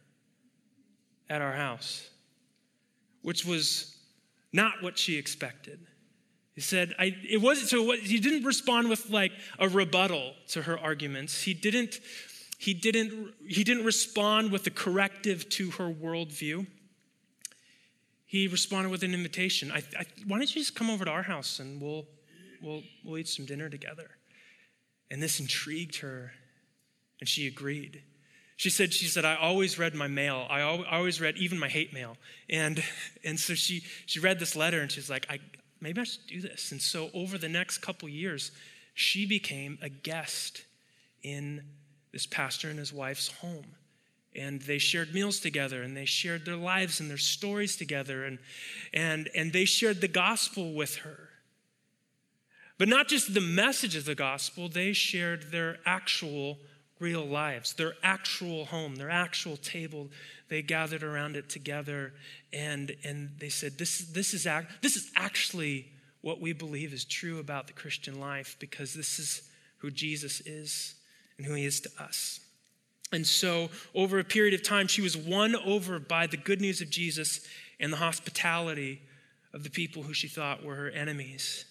at 1.31 1.41
our 1.41 1.53
house, 1.53 2.11
which 3.23 3.47
was 3.47 3.97
not 4.53 4.83
what 4.83 4.99
she 4.99 5.17
expected. 5.17 5.87
He 6.61 6.65
said, 6.65 6.95
I, 6.99 7.17
it 7.27 7.41
wasn't, 7.41 7.71
so 7.71 7.83
what, 7.83 8.01
he 8.01 8.21
didn't 8.21 8.45
respond 8.45 8.91
with 8.91 9.09
like 9.09 9.33
a 9.59 9.67
rebuttal 9.67 10.35
to 10.49 10.61
her 10.61 10.79
arguments. 10.79 11.41
He 11.41 11.55
didn't, 11.55 12.01
he 12.59 12.75
didn't, 12.75 13.33
he 13.49 13.65
didn't 13.65 13.87
respond 13.87 14.53
with 14.53 14.67
a 14.67 14.71
corrective 14.71 15.49
to 15.49 15.71
her 15.71 15.91
worldview. 15.91 16.67
He 18.27 18.47
responded 18.47 18.91
with 18.91 19.03
an 19.03 19.15
invitation. 19.15 19.73
I, 19.73 19.79
I, 19.99 20.05
why 20.27 20.37
don't 20.37 20.55
you 20.55 20.61
just 20.61 20.75
come 20.75 20.91
over 20.91 21.07
to 21.07 21.11
our 21.11 21.23
house 21.23 21.61
and 21.61 21.81
we'll, 21.81 22.05
we'll, 22.61 22.83
we'll 23.07 23.17
eat 23.17 23.29
some 23.29 23.47
dinner 23.47 23.71
together? 23.71 24.11
And 25.11 25.23
this 25.23 25.41
intrigued 25.41 26.01
her, 26.01 26.33
and 27.21 27.27
she 27.27 27.47
agreed. 27.47 28.03
She 28.59 28.69
said, 28.69 28.93
she 28.93 29.07
said, 29.07 29.25
I 29.25 29.37
always 29.37 29.79
read 29.79 29.95
my 29.95 30.09
mail. 30.09 30.47
I 30.51 30.61
always 30.61 31.23
read 31.23 31.39
even 31.39 31.59
my 31.59 31.69
hate 31.69 31.95
mail. 31.95 32.19
And, 32.51 32.85
and 33.25 33.41
so 33.41 33.55
she, 33.55 33.83
she 34.05 34.21
read 34.21 34.39
this 34.39 34.55
letter 34.55 34.83
and 34.83 34.93
she's 34.93 35.09
like, 35.09 35.27
I, 35.31 35.39
maybe 35.81 36.01
I 36.01 36.05
should 36.05 36.27
do 36.27 36.41
this. 36.41 36.73
And 36.73 36.81
so 36.81 37.11
over 37.15 37.39
the 37.39 37.49
next 37.49 37.79
couple 37.79 38.09
years, 38.09 38.51
she 38.95 39.27
became 39.27 39.79
a 39.81 39.89
guest 39.89 40.65
in 41.23 41.63
this 42.13 42.27
pastor 42.27 42.69
and 42.69 42.79
his 42.79 42.93
wife's 42.93 43.29
home. 43.29 43.67
And 44.35 44.63
they 44.63 44.79
shared 44.79 45.13
meals 45.13 45.41
together 45.41 45.83
and 45.83 45.97
they 45.97 46.05
shared 46.05 46.45
their 46.45 46.57
lives 46.57 47.01
and 47.01 47.11
their 47.11 47.19
stories 47.19 47.77
together 47.77 48.25
and, 48.25 48.39
and, 48.93 49.29
and 49.35 49.53
they 49.53 49.65
shared 49.65 50.01
the 50.01 50.09
gospel 50.09 50.73
with 50.73 50.97
her. 50.97 51.31
But 52.79 52.89
not 52.89 53.09
just 53.09 53.35
the 53.35 53.41
message 53.41 53.97
of 53.97 54.05
the 54.05 54.15
gospel, 54.15 54.69
they 54.69 54.93
shared 54.93 55.51
their 55.51 55.79
actual 55.85 56.59
real 57.01 57.25
lives, 57.25 57.73
their 57.73 57.95
actual 58.03 58.67
home, 58.67 58.95
their 58.95 59.11
actual 59.11 59.57
table. 59.57 60.09
They 60.49 60.63
gathered 60.63 61.03
around 61.03 61.35
it 61.35 61.49
together 61.49 62.13
and, 62.53 62.95
and 63.03 63.31
they 63.39 63.49
said, 63.49 63.79
this, 63.79 64.01
this, 64.01 64.35
is 64.35 64.47
act, 64.47 64.83
this 64.83 64.97
is 64.97 65.11
actually 65.17 65.89
what 66.21 66.41
we 66.41 66.53
believe 66.53 66.93
is 66.93 67.05
true 67.05 67.41
about 67.41 67.67
the 67.67 67.73
Christian 67.73 68.21
life 68.21 68.57
because 68.61 68.95
this 68.95 69.19
is 69.19 69.43
who 69.79 69.91
Jesus 69.91 70.41
is 70.43 70.95
and 71.39 71.47
who 71.47 71.55
he 71.55 71.65
is 71.65 71.81
to 71.81 71.91
us. 71.99 72.41
And 73.13 73.27
so, 73.27 73.71
over 73.93 74.21
a 74.21 74.25
period 74.25 74.55
of 74.55 74.63
time, 74.63 74.87
she 74.87 75.03
was 75.03 75.17
won 75.17 75.57
over 75.57 75.99
by 75.99 76.29
the 76.29 76.37
good 76.37 76.61
news 76.61 76.81
of 76.81 76.91
Jesus 76.91 77.41
and 77.81 77.93
the 77.93 77.97
hospitality 77.97 79.03
of 79.53 79.65
the 79.65 79.71
people 79.71 80.05
who 80.05 80.15
she 80.15 80.29
thought 80.29 80.63
were 80.63 80.77
her 80.77 80.91
enemies. 80.91 81.65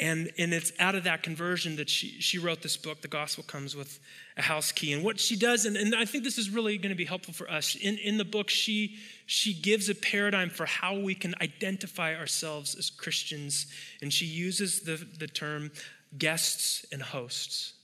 And, 0.00 0.32
and 0.38 0.52
it's 0.52 0.72
out 0.80 0.96
of 0.96 1.04
that 1.04 1.22
conversion 1.22 1.76
that 1.76 1.88
she, 1.88 2.20
she 2.20 2.38
wrote 2.38 2.62
this 2.62 2.76
book, 2.76 3.00
The 3.00 3.08
Gospel 3.08 3.44
Comes 3.44 3.76
with 3.76 4.00
a 4.36 4.42
House 4.42 4.72
Key. 4.72 4.92
And 4.92 5.04
what 5.04 5.20
she 5.20 5.36
does, 5.36 5.66
and, 5.66 5.76
and 5.76 5.94
I 5.94 6.04
think 6.04 6.24
this 6.24 6.36
is 6.36 6.50
really 6.50 6.78
going 6.78 6.90
to 6.90 6.96
be 6.96 7.04
helpful 7.04 7.32
for 7.32 7.48
us, 7.48 7.76
in, 7.76 7.98
in 7.98 8.18
the 8.18 8.24
book, 8.24 8.50
she, 8.50 8.96
she 9.26 9.54
gives 9.54 9.88
a 9.88 9.94
paradigm 9.94 10.50
for 10.50 10.66
how 10.66 10.98
we 10.98 11.14
can 11.14 11.34
identify 11.40 12.16
ourselves 12.16 12.74
as 12.74 12.90
Christians. 12.90 13.66
And 14.02 14.12
she 14.12 14.26
uses 14.26 14.80
the, 14.80 14.96
the 15.18 15.28
term 15.28 15.70
guests 16.18 16.84
and 16.90 17.00
hosts. 17.00 17.74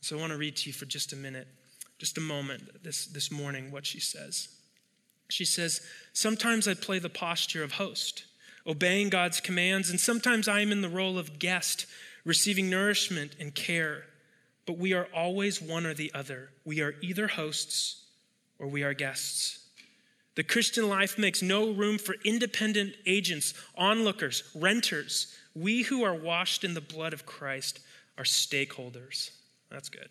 So 0.00 0.16
I 0.16 0.20
want 0.20 0.32
to 0.32 0.38
read 0.38 0.56
to 0.56 0.70
you 0.70 0.72
for 0.72 0.86
just 0.86 1.12
a 1.12 1.16
minute 1.16 1.48
just 1.98 2.18
a 2.18 2.20
moment 2.20 2.82
this, 2.82 3.06
this 3.06 3.30
morning 3.30 3.70
what 3.70 3.86
she 3.86 4.00
says. 4.00 4.48
She 5.28 5.44
says, 5.44 5.80
Sometimes 6.12 6.68
I 6.68 6.74
play 6.74 6.98
the 6.98 7.08
posture 7.08 7.62
of 7.62 7.72
host, 7.72 8.24
obeying 8.66 9.08
God's 9.08 9.40
commands, 9.40 9.90
and 9.90 10.00
sometimes 10.00 10.48
I 10.48 10.60
am 10.60 10.72
in 10.72 10.82
the 10.82 10.88
role 10.88 11.18
of 11.18 11.38
guest, 11.38 11.86
receiving 12.24 12.68
nourishment 12.68 13.36
and 13.38 13.54
care. 13.54 14.04
But 14.66 14.78
we 14.78 14.92
are 14.92 15.08
always 15.14 15.62
one 15.62 15.86
or 15.86 15.94
the 15.94 16.10
other. 16.12 16.50
We 16.64 16.80
are 16.80 16.96
either 17.00 17.28
hosts 17.28 18.04
or 18.58 18.66
we 18.66 18.82
are 18.82 18.94
guests. 18.94 19.60
The 20.34 20.42
Christian 20.42 20.88
life 20.88 21.18
makes 21.18 21.40
no 21.40 21.70
room 21.72 21.98
for 21.98 22.16
independent 22.24 22.94
agents, 23.06 23.54
onlookers, 23.76 24.42
renters. 24.54 25.34
We 25.54 25.82
who 25.82 26.04
are 26.04 26.14
washed 26.14 26.62
in 26.62 26.74
the 26.74 26.80
blood 26.80 27.14
of 27.14 27.24
Christ 27.24 27.80
are 28.18 28.24
stakeholders. 28.24 29.30
That's 29.70 29.88
good. 29.88 30.08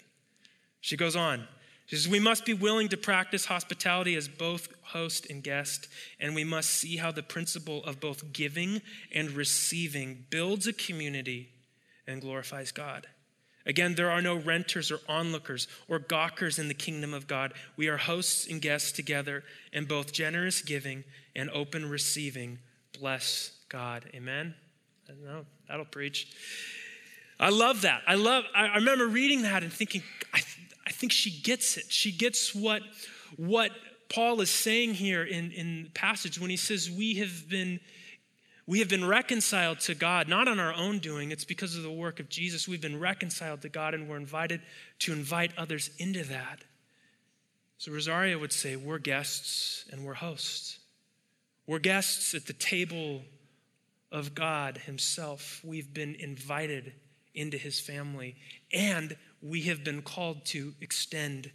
She 0.81 0.97
goes 0.97 1.15
on. 1.15 1.47
She 1.86 1.96
says, 1.96 2.08
We 2.08 2.20
must 2.20 2.46
be 2.46 2.54
willing 2.54 2.89
to 2.89 2.98
practice 2.98 3.46
hospitality 3.46 4.15
as 4.15 4.27
both 4.27 4.70
host 4.82 5.27
and 5.30 5.44
guest, 5.44 5.88
and 6.20 6.34
we 6.34 6.44
must 6.44 6.70
see 6.70 6.98
how 6.98 7.12
the 7.12 7.24
principle 7.24 7.84
of 7.84 8.00
both 8.00 8.34
giving 8.34 8.82
and 9.13 9.32
receiving 9.32 10.25
builds 10.30 10.68
a 10.68 10.74
community 10.74 11.50
and 12.08 12.22
glorifies 12.22 12.72
God. 12.72 13.08
Again, 13.68 13.96
there 13.96 14.12
are 14.12 14.22
no 14.22 14.36
renters 14.36 14.92
or 14.92 15.00
onlookers 15.10 15.68
or 15.88 15.98
gawkers 15.98 16.60
in 16.60 16.68
the 16.68 16.75
kingdom 16.75 17.13
of 17.13 17.27
God. 17.27 17.54
We 17.75 17.88
are 17.88 17.98
hosts 17.98 18.48
and 18.48 18.62
guests 18.62 18.92
together, 18.92 19.44
and 19.74 19.88
both 19.88 20.12
generous 20.12 20.62
giving 20.62 21.04
and 21.36 21.50
open 21.50 21.89
receiving 21.89 22.60
bless 23.00 23.51
God. 23.70 24.10
Amen? 24.13 24.54
Know, 25.24 25.46
that'll 25.68 25.86
preach. 25.86 26.27
I 27.39 27.50
love 27.50 27.82
that. 27.82 28.01
I 28.08 28.15
love, 28.15 28.44
I 28.56 28.75
remember 28.75 29.08
reading 29.08 29.42
that 29.44 29.63
and 29.63 29.72
thinking, 29.72 30.04
I, 30.34 30.42
I 30.88 30.92
think 30.92 31.12
she 31.12 31.32
gets 31.42 31.77
it. 31.77 31.92
She 31.92 32.12
gets 32.12 32.54
what, 32.54 32.82
what 33.38 33.72
Paul 34.10 34.42
is 34.42 34.50
saying 34.50 34.96
here 34.96 35.24
in, 35.24 35.51
in 35.51 35.84
the 35.84 35.89
passage 35.89 36.39
when 36.39 36.50
he 36.50 36.58
says, 36.58 36.89
We 36.89 37.15
have 37.15 37.50
been 37.50 37.80
we 38.68 38.80
have 38.80 38.89
been 38.89 39.06
reconciled 39.06 39.80
to 39.82 39.94
God, 39.94 40.27
not 40.27 40.48
on 40.48 40.60
our 40.60 40.74
own 40.74 40.98
doing, 40.98 41.32
it's 41.32 41.46
because 41.46 41.75
of 41.75 41.84
the 41.84 41.92
work 41.92 42.20
of 42.20 42.30
Jesus. 42.30 42.68
We've 42.68 42.82
been 42.82 43.00
reconciled 43.00 43.62
to 43.62 43.70
God 43.70 43.94
and 43.94 44.10
we're 44.10 44.18
invited 44.18 44.62
to 45.00 45.13
invite 45.13 45.51
others 45.56 45.92
into 46.00 46.24
that. 46.24 46.63
So 47.77 47.92
Rosaria 47.92 48.39
would 48.39 48.54
say, 48.54 48.75
We're 48.75 48.98
guests 48.98 49.86
and 49.92 50.04
we're 50.04 50.15
hosts. 50.15 50.80
We're 51.68 51.80
guests 51.80 52.34
at 52.34 52.48
the 52.48 52.54
table 52.54 53.22
of 54.12 54.34
God 54.34 54.77
Himself. 54.80 55.62
We've 55.63 55.94
been 55.94 56.15
invited 56.15 56.94
into 57.36 57.58
His 57.58 57.80
family, 57.80 58.36
and 58.72 59.15
we 59.45 59.61
have 59.63 59.83
been 59.83 60.01
called 60.01 60.43
to 60.45 60.73
extend 60.81 61.51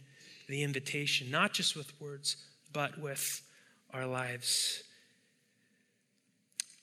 the 0.47 0.63
invitation, 0.63 1.29
not 1.29 1.53
just 1.53 1.75
with 1.75 1.99
words, 1.99 2.37
but 2.71 2.97
with 2.97 3.41
our 3.93 4.05
lives. 4.05 4.83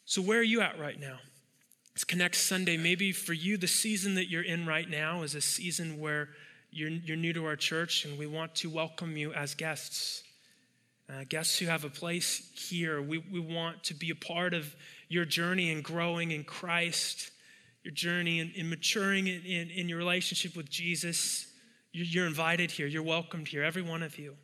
So, 0.05 0.21
where 0.21 0.39
are 0.39 0.45
you 0.45 0.61
at 0.61 0.79
right 0.79 0.99
now? 1.01 1.19
It's 1.95 2.05
Connect 2.05 2.35
Sunday. 2.35 2.77
Maybe 2.77 3.13
for 3.13 3.33
you, 3.33 3.57
the 3.57 3.67
season 3.67 4.15
that 4.15 4.29
you're 4.29 4.45
in 4.45 4.67
right 4.67 4.89
now 4.89 5.23
is 5.23 5.35
a 5.35 5.41
season 5.41 5.99
where 5.99 6.29
you're, 6.71 6.91
you're 6.91 7.17
new 7.17 7.33
to 7.33 7.47
our 7.47 7.57
church 7.57 8.05
and 8.05 8.19
we 8.19 8.27
want 8.27 8.55
to 8.57 8.71
welcome 8.71 9.17
you 9.17 9.33
as 9.33 9.55
guests. 9.55 10.23
Uh, 11.11 11.25
guests 11.29 11.59
who 11.59 11.67
have 11.67 11.85
a 11.85 11.91
place 11.91 12.51
here. 12.55 13.01
We, 13.01 13.19
we 13.19 13.41
want 13.41 13.83
to 13.85 13.95
be 13.95 14.11
a 14.11 14.15
part 14.15 14.53
of 14.53 14.77
your 15.09 15.25
journey 15.25 15.71
in 15.71 15.81
growing 15.81 16.33
in 16.33 16.45
Christ, 16.45 17.31
your 17.83 17.93
journey 17.93 18.41
and, 18.41 18.53
in 18.55 18.69
maturing 18.69 19.27
in, 19.27 19.43
in, 19.45 19.71
in, 19.71 19.89
your 19.89 19.99
relationship 19.99 20.57
with 20.57 20.69
Jesus. 20.69 21.47
You're, 21.93 22.07
you're 22.07 22.27
invited 22.27 22.71
here. 22.71 22.87
You're 22.87 23.03
welcomed 23.03 23.49
here, 23.49 23.63
every 23.63 23.83
one 23.83 24.03
of 24.03 24.19
you. 24.19 24.37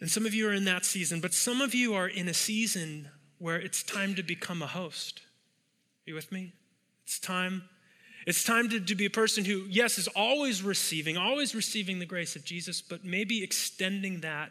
And 0.00 0.10
some 0.10 0.26
of 0.26 0.34
you 0.34 0.48
are 0.48 0.52
in 0.52 0.64
that 0.64 0.84
season, 0.84 1.20
but 1.20 1.32
some 1.32 1.60
of 1.60 1.74
you 1.74 1.94
are 1.94 2.08
in 2.08 2.28
a 2.28 2.34
season 2.34 3.08
where 3.38 3.56
it's 3.56 3.82
time 3.82 4.14
to 4.14 4.22
become 4.22 4.62
a 4.62 4.66
host. 4.66 5.20
Are 6.06 6.10
you 6.10 6.14
with 6.14 6.30
me? 6.32 6.52
It's 7.04 7.18
time. 7.18 7.64
It's 8.26 8.44
time 8.44 8.68
to, 8.70 8.80
to 8.80 8.94
be 8.94 9.06
a 9.06 9.10
person 9.10 9.44
who, 9.44 9.64
yes, 9.68 9.98
is 9.98 10.08
always 10.08 10.62
receiving, 10.62 11.16
always 11.16 11.54
receiving 11.54 11.98
the 11.98 12.06
grace 12.06 12.34
of 12.34 12.44
Jesus, 12.44 12.82
but 12.82 13.04
maybe 13.04 13.42
extending 13.42 14.20
that 14.20 14.50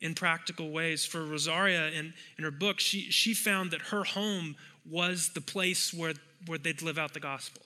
in 0.00 0.14
practical 0.14 0.70
ways. 0.70 1.04
For 1.04 1.24
Rosaria, 1.24 1.88
in, 1.88 2.14
in 2.38 2.44
her 2.44 2.50
book, 2.50 2.80
she, 2.80 3.10
she 3.10 3.34
found 3.34 3.70
that 3.72 3.82
her 3.82 4.04
home 4.04 4.56
was 4.88 5.30
the 5.30 5.40
place 5.40 5.92
where, 5.92 6.14
where 6.46 6.58
they'd 6.58 6.82
live 6.82 6.98
out 6.98 7.14
the 7.14 7.20
gospel. 7.20 7.62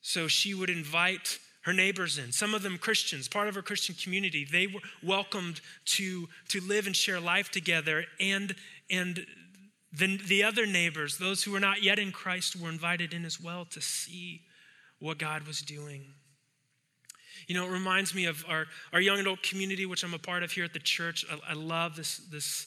So 0.00 0.28
she 0.28 0.54
would 0.54 0.70
invite 0.70 1.38
her 1.62 1.72
neighbors 1.72 2.18
in, 2.18 2.32
some 2.32 2.54
of 2.54 2.62
them 2.62 2.78
Christians, 2.78 3.28
part 3.28 3.48
of 3.48 3.54
her 3.54 3.62
Christian 3.62 3.94
community. 3.94 4.46
They 4.50 4.66
were 4.66 4.80
welcomed 5.02 5.60
to, 5.86 6.28
to 6.48 6.60
live 6.60 6.86
and 6.86 6.96
share 6.96 7.20
life 7.20 7.50
together. 7.50 8.04
And 8.20 8.54
and 8.90 9.26
then 9.92 10.20
the 10.26 10.44
other 10.44 10.66
neighbors, 10.66 11.18
those 11.18 11.42
who 11.42 11.52
were 11.52 11.60
not 11.60 11.82
yet 11.82 11.98
in 11.98 12.12
Christ, 12.12 12.56
were 12.56 12.68
invited 12.68 13.12
in 13.12 13.24
as 13.24 13.40
well 13.40 13.64
to 13.66 13.80
see 13.80 14.42
what 14.98 15.18
God 15.18 15.46
was 15.46 15.60
doing. 15.60 16.04
You 17.46 17.54
know, 17.54 17.66
it 17.66 17.70
reminds 17.70 18.14
me 18.14 18.26
of 18.26 18.44
our, 18.48 18.66
our 18.92 19.00
young 19.00 19.18
adult 19.18 19.42
community, 19.42 19.86
which 19.86 20.04
I'm 20.04 20.12
a 20.12 20.18
part 20.18 20.42
of 20.42 20.52
here 20.52 20.64
at 20.64 20.74
the 20.74 20.78
church. 20.78 21.24
I, 21.30 21.52
I 21.52 21.54
love 21.54 21.96
this, 21.96 22.18
this 22.30 22.66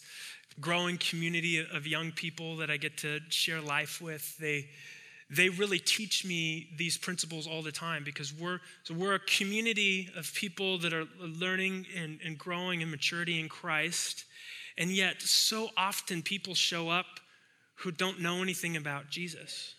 growing 0.59 0.97
community 0.97 1.65
of 1.73 1.87
young 1.87 2.11
people 2.11 2.57
that 2.57 2.69
I 2.69 2.77
get 2.77 2.97
to 2.99 3.19
share 3.29 3.61
life 3.61 4.01
with. 4.01 4.37
They, 4.37 4.67
they 5.29 5.49
really 5.49 5.79
teach 5.79 6.25
me 6.25 6.69
these 6.77 6.97
principles 6.97 7.47
all 7.47 7.61
the 7.61 7.71
time 7.71 8.03
because 8.03 8.33
we're, 8.33 8.59
so 8.83 8.93
we're 8.93 9.15
a 9.15 9.19
community 9.19 10.09
of 10.17 10.31
people 10.33 10.77
that 10.79 10.93
are 10.93 11.05
learning 11.19 11.85
and, 11.97 12.19
and 12.23 12.37
growing 12.37 12.81
in 12.81 12.91
maturity 12.91 13.39
in 13.39 13.47
Christ. 13.47 14.25
And 14.77 14.91
yet, 14.91 15.21
so 15.21 15.69
often 15.77 16.21
people 16.21 16.53
show 16.53 16.89
up 16.89 17.05
who 17.75 17.91
don't 17.91 18.19
know 18.19 18.41
anything 18.41 18.77
about 18.77 19.09
Jesus. 19.09 19.75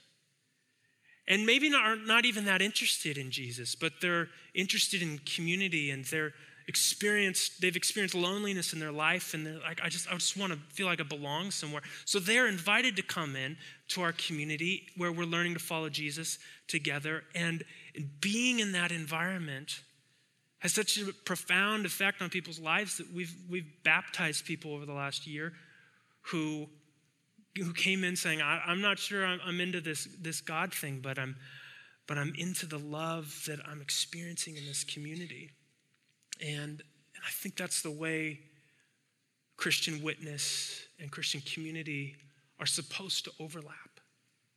And 1.29 1.47
maybe 1.47 1.71
not, 1.71 1.99
not 2.05 2.25
even 2.25 2.47
that 2.47 2.63
interested 2.63 3.17
in 3.17 3.31
Jesus, 3.31 3.75
but 3.75 3.93
they're 4.01 4.29
interested 4.55 5.03
in 5.03 5.19
community 5.19 5.91
and 5.91 6.05
they're 6.07 6.33
experienced, 6.69 7.61
they've 7.61 7.77
experienced 7.77 8.15
loneliness 8.15 8.73
in 8.73 8.81
their 8.81 8.93
life 8.93 9.35
and 9.35 9.47
they're 9.47 9.59
like, 9.59 9.81
I 9.83 9.89
just, 9.89 10.09
I 10.09 10.15
just 10.15 10.37
want 10.37 10.53
to 10.53 10.59
feel 10.71 10.87
like 10.87 11.01
I 11.01 11.05
belong 11.05 11.51
somewhere. 11.51 11.83
So 12.05 12.19
they're 12.19 12.49
invited 12.49 12.97
to 12.97 13.03
come 13.03 13.37
in 13.37 13.57
to 13.89 14.03
our 14.03 14.13
community 14.13 14.87
where 14.97 15.13
we're 15.13 15.25
learning 15.25 15.55
to 15.55 15.61
follow 15.61 15.89
Jesus 15.89 16.39
together. 16.69 17.25
And 17.35 17.65
being 18.21 18.61
in 18.61 18.73
that 18.73 18.93
environment 18.93 19.81
has 20.61 20.73
such 20.73 20.97
a 20.99 21.13
profound 21.25 21.85
effect 21.87 22.23
on 22.23 22.31
people's 22.31 22.61
lives 22.61 22.99
that 22.99 23.13
we've, 23.13 23.35
we've 23.51 23.67
baptized 23.85 24.45
people 24.45 24.75
over 24.75 24.87
the 24.87 24.93
last 24.93 25.27
year 25.27 25.53
who, 26.27 26.69
who 27.57 27.73
came 27.73 28.05
in 28.05 28.15
saying, 28.15 28.41
I, 28.41 28.71
am 28.71 28.81
not 28.81 28.99
sure 28.99 29.27
I'm, 29.27 29.41
I'm, 29.45 29.61
into 29.61 29.81
this, 29.81 30.09
this 30.21 30.41
God 30.41 30.73
thing, 30.73 31.01
but 31.03 31.19
I'm, 31.19 31.37
but 32.07 32.17
I'm 32.17 32.33
into 32.39 32.67
the 32.67 32.79
love 32.79 33.43
that 33.47 33.59
I'm 33.67 33.81
experiencing 33.81 34.57
in 34.57 34.65
this 34.65 34.85
community. 34.85 35.51
And, 36.43 36.83
and 37.15 37.25
I 37.25 37.31
think 37.31 37.57
that's 37.57 37.83
the 37.83 37.91
way 37.91 38.41
Christian 39.57 40.03
witness 40.03 40.83
and 41.01 41.11
Christian 41.11 41.41
community 41.41 42.17
are 42.59 42.67
supposed 42.67 43.25
to 43.27 43.31
overlap. 43.39 44.01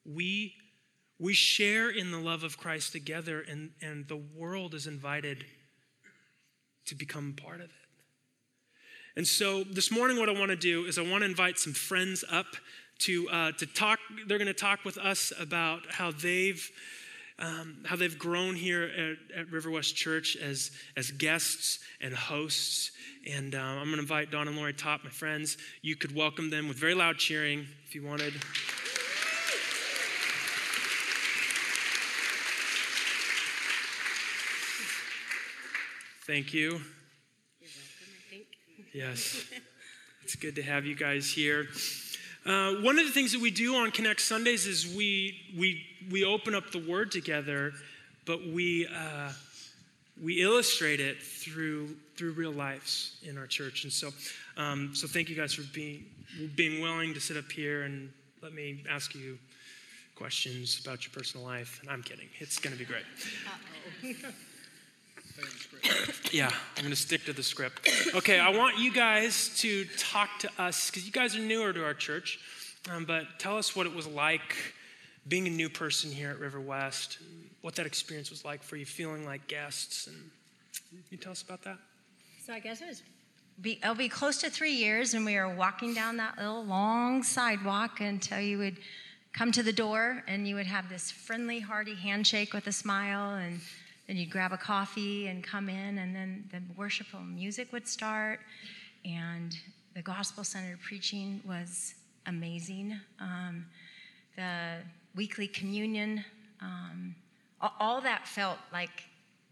We, 0.03 0.55
we 1.19 1.33
share 1.33 1.89
in 1.89 2.11
the 2.11 2.17
love 2.17 2.43
of 2.43 2.57
Christ 2.57 2.91
together, 2.91 3.41
and, 3.47 3.71
and 3.81 4.07
the 4.07 4.17
world 4.17 4.73
is 4.73 4.87
invited 4.87 5.45
to 6.87 6.95
become 6.95 7.33
part 7.33 7.57
of 7.57 7.67
it. 7.67 7.71
And 9.15 9.27
so 9.27 9.63
this 9.63 9.91
morning, 9.91 10.19
what 10.19 10.27
I 10.27 10.33
want 10.33 10.49
to 10.49 10.57
do 10.57 10.85
is 10.85 10.97
I 10.97 11.01
want 11.01 11.21
to 11.21 11.29
invite 11.29 11.57
some 11.57 11.73
friends 11.73 12.23
up 12.29 12.47
to, 12.99 13.29
uh, 13.29 13.51
to 13.53 13.65
talk. 13.65 13.99
They're 14.27 14.37
going 14.37 14.47
to 14.47 14.53
talk 14.53 14.83
with 14.83 14.97
us 14.97 15.31
about 15.39 15.81
how 15.89 16.11
they've. 16.11 16.69
Um, 17.37 17.83
how 17.85 17.97
they've 17.97 18.17
grown 18.17 18.55
here 18.55 18.83
at, 18.83 19.39
at, 19.39 19.51
River 19.51 19.69
West 19.69 19.93
Church 19.97 20.37
as, 20.37 20.71
as 20.95 21.11
guests 21.11 21.79
and 21.99 22.13
hosts. 22.13 22.91
And 23.29 23.53
uh, 23.53 23.59
I'm 23.59 23.85
going 23.87 23.95
to 23.95 23.99
invite 23.99 24.31
Don 24.31 24.47
and 24.47 24.55
Lori 24.55 24.71
Top, 24.71 25.03
my 25.03 25.09
friends. 25.09 25.57
You 25.81 25.97
could 25.97 26.15
welcome 26.15 26.49
them 26.49 26.69
with 26.69 26.77
very 26.77 26.93
loud 26.93 27.17
cheering 27.17 27.67
if 27.85 27.93
you 27.93 28.05
wanted. 28.05 28.33
Thank 36.25 36.53
you. 36.53 36.71
You're 36.71 37.69
welcome, 37.69 38.13
I 38.17 38.29
think. 38.29 38.47
Yes. 38.93 39.45
it's 40.23 40.35
good 40.35 40.55
to 40.55 40.63
have 40.63 40.85
you 40.85 40.95
guys 40.95 41.29
here. 41.29 41.67
Uh, 42.45 42.75
one 42.75 42.99
of 42.99 43.05
the 43.07 43.11
things 43.11 43.31
that 43.31 43.41
we 43.41 43.49
do 43.49 43.75
on 43.75 43.89
Connect 43.89 44.21
Sundays 44.21 44.67
is 44.67 44.95
we, 44.95 45.35
we, 45.57 45.83
we 46.11 46.23
open 46.23 46.53
up 46.53 46.71
the 46.71 46.77
Word 46.77 47.11
together, 47.11 47.73
but 48.25 48.45
we, 48.45 48.87
uh, 48.87 49.31
we 50.23 50.43
illustrate 50.43 50.99
it 50.99 51.21
through, 51.21 51.95
through 52.15 52.33
real 52.33 52.51
lives 52.51 53.17
in 53.23 53.39
our 53.39 53.47
church. 53.47 53.83
And 53.83 53.91
so, 53.91 54.09
um, 54.57 54.93
so 54.93 55.07
thank 55.07 55.27
you 55.27 55.35
guys 55.35 55.53
for 55.55 55.63
being, 55.73 56.05
being 56.55 56.81
willing 56.81 57.15
to 57.15 57.19
sit 57.19 57.35
up 57.35 57.51
here 57.51 57.83
and 57.83 58.11
let 58.43 58.53
me 58.53 58.83
ask 58.91 59.15
you 59.15 59.39
questions 60.15 60.79
about 60.83 61.03
your 61.03 61.13
personal 61.13 61.45
life. 61.45 61.79
And 61.81 61.89
I'm 61.89 62.03
kidding, 62.03 62.27
it's 62.37 62.59
going 62.59 62.77
to 62.77 62.79
be 62.79 62.85
great. 62.85 64.25
Yeah, 66.31 66.51
I'm 66.75 66.83
going 66.83 66.89
to 66.89 66.95
stick 66.95 67.25
to 67.25 67.33
the 67.33 67.43
script. 67.43 67.89
Okay, 68.15 68.39
I 68.39 68.49
want 68.49 68.77
you 68.77 68.91
guys 68.91 69.49
to 69.59 69.85
talk 69.97 70.29
to 70.39 70.49
us 70.57 70.89
because 70.89 71.05
you 71.05 71.11
guys 71.11 71.35
are 71.35 71.39
newer 71.39 71.71
to 71.73 71.83
our 71.83 71.93
church, 71.93 72.39
um, 72.91 73.05
but 73.05 73.39
tell 73.39 73.57
us 73.57 73.75
what 73.75 73.85
it 73.85 73.95
was 73.95 74.07
like 74.07 74.55
being 75.27 75.47
a 75.47 75.49
new 75.49 75.69
person 75.69 76.11
here 76.11 76.29
at 76.29 76.39
River 76.39 76.59
West, 76.59 77.19
what 77.61 77.75
that 77.75 77.85
experience 77.85 78.29
was 78.29 78.45
like 78.45 78.61
for 78.61 78.75
you, 78.75 78.85
feeling 78.85 79.25
like 79.25 79.47
guests, 79.47 80.07
and 80.07 80.15
you 81.09 81.17
tell 81.17 81.31
us 81.31 81.41
about 81.41 81.63
that? 81.63 81.77
So 82.45 82.53
I 82.53 82.59
guess 82.59 82.81
it 82.81 82.87
was. 82.87 83.03
Be, 83.61 83.79
it'll 83.81 83.95
be 83.95 84.09
close 84.09 84.37
to 84.41 84.49
three 84.49 84.73
years, 84.73 85.13
and 85.13 85.25
we 85.25 85.35
were 85.35 85.53
walking 85.55 85.93
down 85.93 86.17
that 86.17 86.37
little 86.37 86.65
long 86.65 87.23
sidewalk 87.23 88.01
until 88.01 88.39
you 88.39 88.57
would 88.57 88.77
come 89.33 89.51
to 89.53 89.63
the 89.63 89.73
door, 89.73 90.23
and 90.27 90.47
you 90.47 90.55
would 90.55 90.67
have 90.67 90.89
this 90.89 91.09
friendly, 91.09 91.59
hearty 91.59 91.95
handshake 91.95 92.53
with 92.53 92.67
a 92.67 92.71
smile, 92.71 93.35
and 93.35 93.61
then 94.07 94.17
you'd 94.17 94.29
grab 94.29 94.51
a 94.51 94.57
coffee 94.57 95.27
and 95.27 95.43
come 95.43 95.69
in, 95.69 95.97
and 95.97 96.15
then 96.15 96.47
the 96.51 96.61
worshipful 96.77 97.19
music 97.19 97.71
would 97.73 97.87
start, 97.87 98.39
and 99.03 99.57
the 99.95 100.01
gospel-centered 100.01 100.79
preaching 100.81 101.41
was 101.45 101.95
amazing. 102.25 102.99
Um, 103.19 103.65
the 104.35 104.77
weekly 105.15 105.47
communion, 105.47 106.23
um, 106.61 107.15
all 107.79 108.01
that 108.01 108.27
felt 108.27 108.57
like 108.71 109.03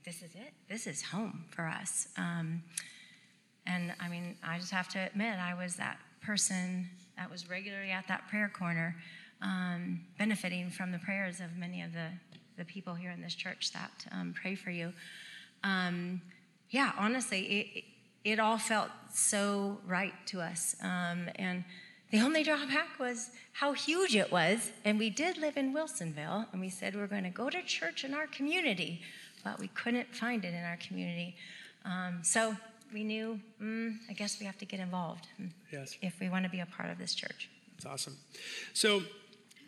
this 0.06 0.22
is 0.22 0.36
it. 0.36 0.54
This 0.70 0.86
is 0.86 1.02
home 1.02 1.46
for 1.50 1.66
us. 1.66 2.10
Um, 2.18 2.62
and 3.66 3.94
I 4.00 4.10
mean, 4.10 4.36
I 4.44 4.60
just 4.60 4.72
have 4.72 4.90
to 4.90 5.00
admit, 5.00 5.40
I 5.40 5.54
was 5.54 5.78
that 5.78 5.98
person 6.22 6.90
that 7.18 7.32
was 7.32 7.50
regularly 7.50 7.92
at 7.92 8.08
that 8.08 8.28
prayer 8.28 8.52
corner, 8.54 8.96
um, 9.42 10.02
benefiting 10.18 10.70
from 10.70 10.92
the 10.92 11.00
prayers 11.00 11.40
of 11.40 11.58
many 11.58 11.82
of 11.82 11.94
the, 11.94 12.10
the 12.58 12.66
people 12.66 12.94
here 12.94 13.12
in 13.12 13.22
this 13.22 13.36
church 13.36 13.72
that 13.74 14.06
um, 14.12 14.34
pray 14.40 14.56
for 14.56 14.72
you. 14.72 14.94
Um, 15.64 16.22
yeah, 16.70 16.92
honestly, 16.98 17.42
it, 18.24 18.32
it 18.32 18.40
all 18.40 18.58
felt 18.58 18.90
so 19.14 19.80
right 19.86 20.14
to 20.28 20.42
us. 20.42 20.76
Um, 20.82 21.30
and 21.36 21.64
the 22.12 22.20
only 22.20 22.44
drawback 22.44 23.00
was 23.00 23.32
how 23.54 23.74
huge 23.74 24.16
it 24.16 24.32
was. 24.32 24.72
And 24.86 25.00
we 25.00 25.10
did 25.10 25.38
live 25.38 25.58
in 25.58 25.74
Wilsonville, 25.74 26.48
and 26.52 26.62
we 26.62 26.70
said 26.70 26.96
we 26.96 27.02
we're 27.02 27.08
going 27.08 27.24
to 27.24 27.30
go 27.30 27.50
to 27.50 27.62
church 27.64 28.04
in 28.04 28.14
our 28.14 28.28
community, 28.28 29.02
but 29.44 29.60
we 29.60 29.68
couldn't 29.70 30.14
find 30.16 30.46
it 30.46 30.54
in 30.54 30.64
our 30.64 30.78
community. 30.78 31.36
Um, 31.86 32.20
so 32.24 32.56
we 32.94 33.04
knew, 33.04 33.40
mm, 33.62 33.98
I 34.10 34.14
guess 34.14 34.40
we 34.40 34.46
have 34.46 34.58
to 34.60 34.66
get 34.66 34.80
involved 34.80 35.28
yes. 35.72 35.98
if 36.02 36.20
we 36.20 36.30
want 36.30 36.46
to 36.46 36.52
be 36.52 36.60
a 36.60 36.66
part 36.66 36.92
of 36.92 36.98
this 36.98 37.16
church. 37.16 37.50
That's 37.74 37.86
awesome. 37.86 38.18
So, 38.74 39.02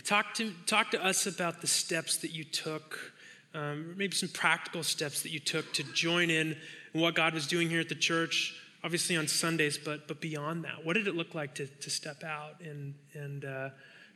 talk 0.03 0.33
to 0.35 0.51
talk 0.65 0.91
to 0.91 1.03
us 1.03 1.27
about 1.27 1.61
the 1.61 1.67
steps 1.67 2.17
that 2.17 2.31
you 2.31 2.43
took, 2.43 3.13
um, 3.53 3.95
maybe 3.97 4.15
some 4.15 4.29
practical 4.29 4.83
steps 4.83 5.21
that 5.23 5.31
you 5.31 5.39
took 5.39 5.73
to 5.73 5.83
join 5.83 6.29
in 6.29 6.57
what 6.93 7.15
God 7.15 7.33
was 7.33 7.47
doing 7.47 7.69
here 7.69 7.79
at 7.79 7.89
the 7.89 7.95
church. 7.95 8.55
Obviously 8.83 9.17
on 9.17 9.27
Sundays, 9.27 9.77
but 9.77 10.07
but 10.07 10.21
beyond 10.21 10.63
that, 10.63 10.85
what 10.85 10.93
did 10.93 11.07
it 11.07 11.15
look 11.15 11.33
like 11.33 11.55
to 11.55 11.67
to 11.67 11.89
step 11.89 12.23
out 12.23 12.61
and 12.61 12.93
and 13.13 13.45
uh, 13.45 13.69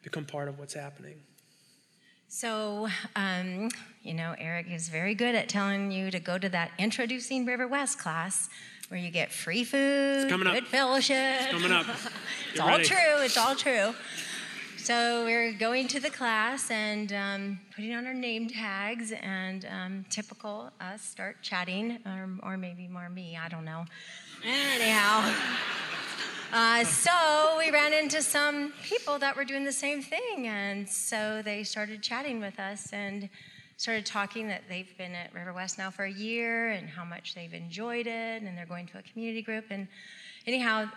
become 0.03 0.25
part 0.25 0.47
of 0.47 0.59
what's 0.59 0.73
happening? 0.73 1.15
So, 2.31 2.87
um, 3.15 3.69
you 4.03 4.13
know, 4.13 4.35
Eric 4.37 4.67
is 4.69 4.87
very 4.87 5.15
good 5.15 5.33
at 5.33 5.49
telling 5.49 5.91
you 5.91 6.11
to 6.11 6.19
go 6.19 6.37
to 6.37 6.47
that 6.49 6.69
introducing 6.77 7.43
River 7.43 7.67
West 7.67 7.97
class 7.97 8.49
where 8.89 8.99
you 8.99 9.09
get 9.09 9.31
free 9.31 9.63
food, 9.63 10.29
coming 10.29 10.51
good 10.53 10.67
fellowship. 10.67 11.41
It's 11.41 11.51
coming 11.51 11.71
up. 11.71 11.87
it's 12.51 12.59
all 12.59 12.79
true. 12.79 13.23
It's 13.23 13.37
all 13.37 13.55
true. 13.55 13.95
So 14.81 15.25
we're 15.25 15.51
going 15.51 15.87
to 15.89 15.99
the 15.99 16.09
class 16.09 16.71
and 16.71 17.11
um, 17.13 17.59
putting 17.75 17.93
on 17.93 18.07
our 18.07 18.13
name 18.13 18.49
tags, 18.49 19.11
and 19.11 19.65
um, 19.65 20.05
typical 20.09 20.71
us 20.79 21.01
start 21.01 21.41
chatting, 21.41 21.99
or, 22.05 22.29
or 22.41 22.57
maybe 22.57 22.87
more 22.87 23.09
me. 23.09 23.37
I 23.37 23.49
don't 23.49 23.65
know. 23.65 23.85
Anyhow. 24.43 25.31
Uh, 26.51 26.83
so 26.85 27.55
we 27.59 27.69
ran 27.69 27.93
into 27.93 28.21
some 28.23 28.73
people 28.83 29.19
that 29.19 29.35
were 29.35 29.43
doing 29.43 29.65
the 29.65 29.71
same 29.71 30.01
thing, 30.01 30.47
and 30.47 30.89
so 30.89 31.41
they 31.43 31.63
started 31.63 32.01
chatting 32.01 32.39
with 32.39 32.57
us 32.59 32.91
and 32.91 33.29
started 33.77 34.05
talking 34.05 34.47
that 34.47 34.63
they've 34.69 34.97
been 34.97 35.13
at 35.13 35.31
River 35.33 35.53
West 35.53 35.77
now 35.77 35.91
for 35.91 36.05
a 36.05 36.11
year 36.11 36.69
and 36.69 36.89
how 36.89 37.03
much 37.03 37.35
they've 37.35 37.53
enjoyed 37.53 38.07
it, 38.07 38.41
and 38.41 38.57
they're 38.57 38.65
going 38.65 38.87
to 38.87 38.97
a 38.97 39.03
community 39.03 39.41
group. 39.41 39.65
And 39.69 39.87
anyhow, 40.47 40.89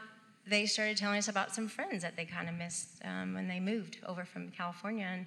they 0.47 0.67
started 0.67 0.97
telling 0.97 1.19
us 1.19 1.29
about 1.29 1.55
some 1.55 1.69
friends 1.69 2.03
that 2.03 2.17
they 2.17 2.25
kind 2.25 2.49
of 2.49 2.55
missed 2.55 3.01
um, 3.05 3.35
when 3.35 3.49
they 3.49 3.61
moved 3.61 3.99
over 4.07 4.25
from 4.25 4.51
California, 4.51 5.07
and 5.11 5.27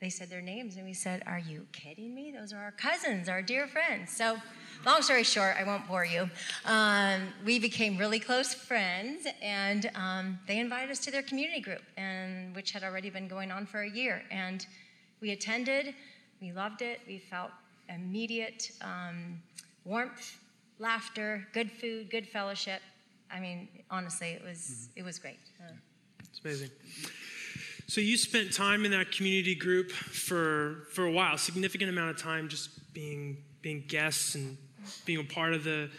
they 0.00 0.10
said 0.10 0.28
their 0.28 0.42
names, 0.42 0.76
and 0.76 0.84
we 0.84 0.92
said, 0.92 1.22
"Are 1.26 1.38
you 1.38 1.66
kidding 1.72 2.14
me? 2.14 2.34
Those 2.36 2.52
are 2.52 2.58
our 2.58 2.72
cousins, 2.72 3.28
our 3.28 3.40
dear 3.40 3.66
friends." 3.66 4.12
So 4.12 4.36
long 4.84 5.02
story 5.02 5.22
short, 5.22 5.56
I 5.58 5.64
won't 5.64 5.86
bore 5.88 6.04
you. 6.04 6.28
Um, 6.64 7.28
we 7.44 7.58
became 7.58 7.96
really 7.96 8.18
close 8.18 8.52
friends, 8.52 9.26
and 9.40 9.90
um, 9.94 10.38
they 10.46 10.58
invited 10.58 10.90
us 10.90 10.98
to 11.00 11.10
their 11.10 11.22
community 11.22 11.60
group, 11.60 11.82
and 11.96 12.54
which 12.54 12.72
had 12.72 12.82
already 12.82 13.10
been 13.10 13.28
going 13.28 13.50
on 13.50 13.64
for 13.64 13.82
a 13.82 13.90
year. 13.90 14.22
And 14.30 14.66
we 15.20 15.30
attended. 15.30 15.94
We 16.40 16.52
loved 16.52 16.82
it. 16.82 17.00
We 17.06 17.18
felt 17.18 17.50
immediate 17.88 18.70
um, 18.82 19.40
warmth, 19.84 20.36
laughter, 20.78 21.46
good 21.52 21.70
food, 21.70 22.10
good 22.10 22.26
fellowship. 22.26 22.82
I 23.32 23.40
mean, 23.40 23.68
honestly, 23.90 24.28
it 24.28 24.42
was 24.44 24.58
mm-hmm. 24.58 25.00
it 25.00 25.04
was 25.04 25.18
great. 25.18 25.38
It's 26.20 26.40
amazing. 26.44 26.70
So 27.88 28.00
you 28.00 28.16
spent 28.16 28.52
time 28.52 28.84
in 28.84 28.90
that 28.90 29.12
community 29.12 29.54
group 29.54 29.90
for 29.90 30.86
for 30.92 31.04
a 31.04 31.10
while, 31.10 31.38
significant 31.38 31.90
amount 31.90 32.10
of 32.10 32.18
time, 32.18 32.48
just 32.48 32.92
being 32.92 33.38
being 33.62 33.84
guests 33.86 34.34
and 34.34 34.56
being 35.04 35.20
a 35.20 35.24
part 35.24 35.54
of 35.54 35.64
the 35.64 35.90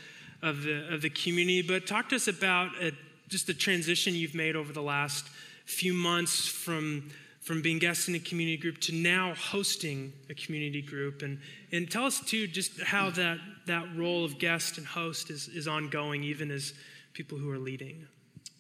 of 0.42 0.64
the 0.64 0.94
of 0.94 1.02
the 1.02 1.10
community. 1.10 1.62
But 1.62 1.88
talk 1.88 2.10
to 2.10 2.16
us 2.16 2.28
about 2.28 2.72
a, 2.82 2.90
uh, 2.90 2.92
just 3.28 3.48
the 3.48 3.54
transition 3.54 4.14
you've 4.14 4.36
made 4.36 4.56
over 4.56 4.72
the 4.72 4.82
last 4.82 5.28
few 5.66 5.94
months 5.94 6.48
from 6.48 7.10
from 7.42 7.62
being 7.62 7.80
guests 7.80 8.10
in 8.10 8.16
a 8.16 8.20
community 8.20 8.58
group 8.58 8.78
to 8.78 8.94
now 8.94 9.34
hosting 9.34 10.12
a 10.30 10.34
community 10.34 10.82
group 10.82 11.22
and 11.22 11.40
and 11.72 11.90
tell 11.90 12.06
us 12.06 12.20
too 12.20 12.48
just 12.48 12.82
how 12.82 13.10
that 13.10 13.38
that 13.66 13.86
role 13.96 14.26
of 14.26 14.38
guest 14.38 14.78
and 14.78 14.86
host 14.86 15.30
is 15.30 15.48
is 15.48 15.68
ongoing 15.68 16.24
even 16.24 16.52
as 16.52 16.74
people 17.18 17.38
who 17.38 17.50
are 17.50 17.60
leading 17.60 18.08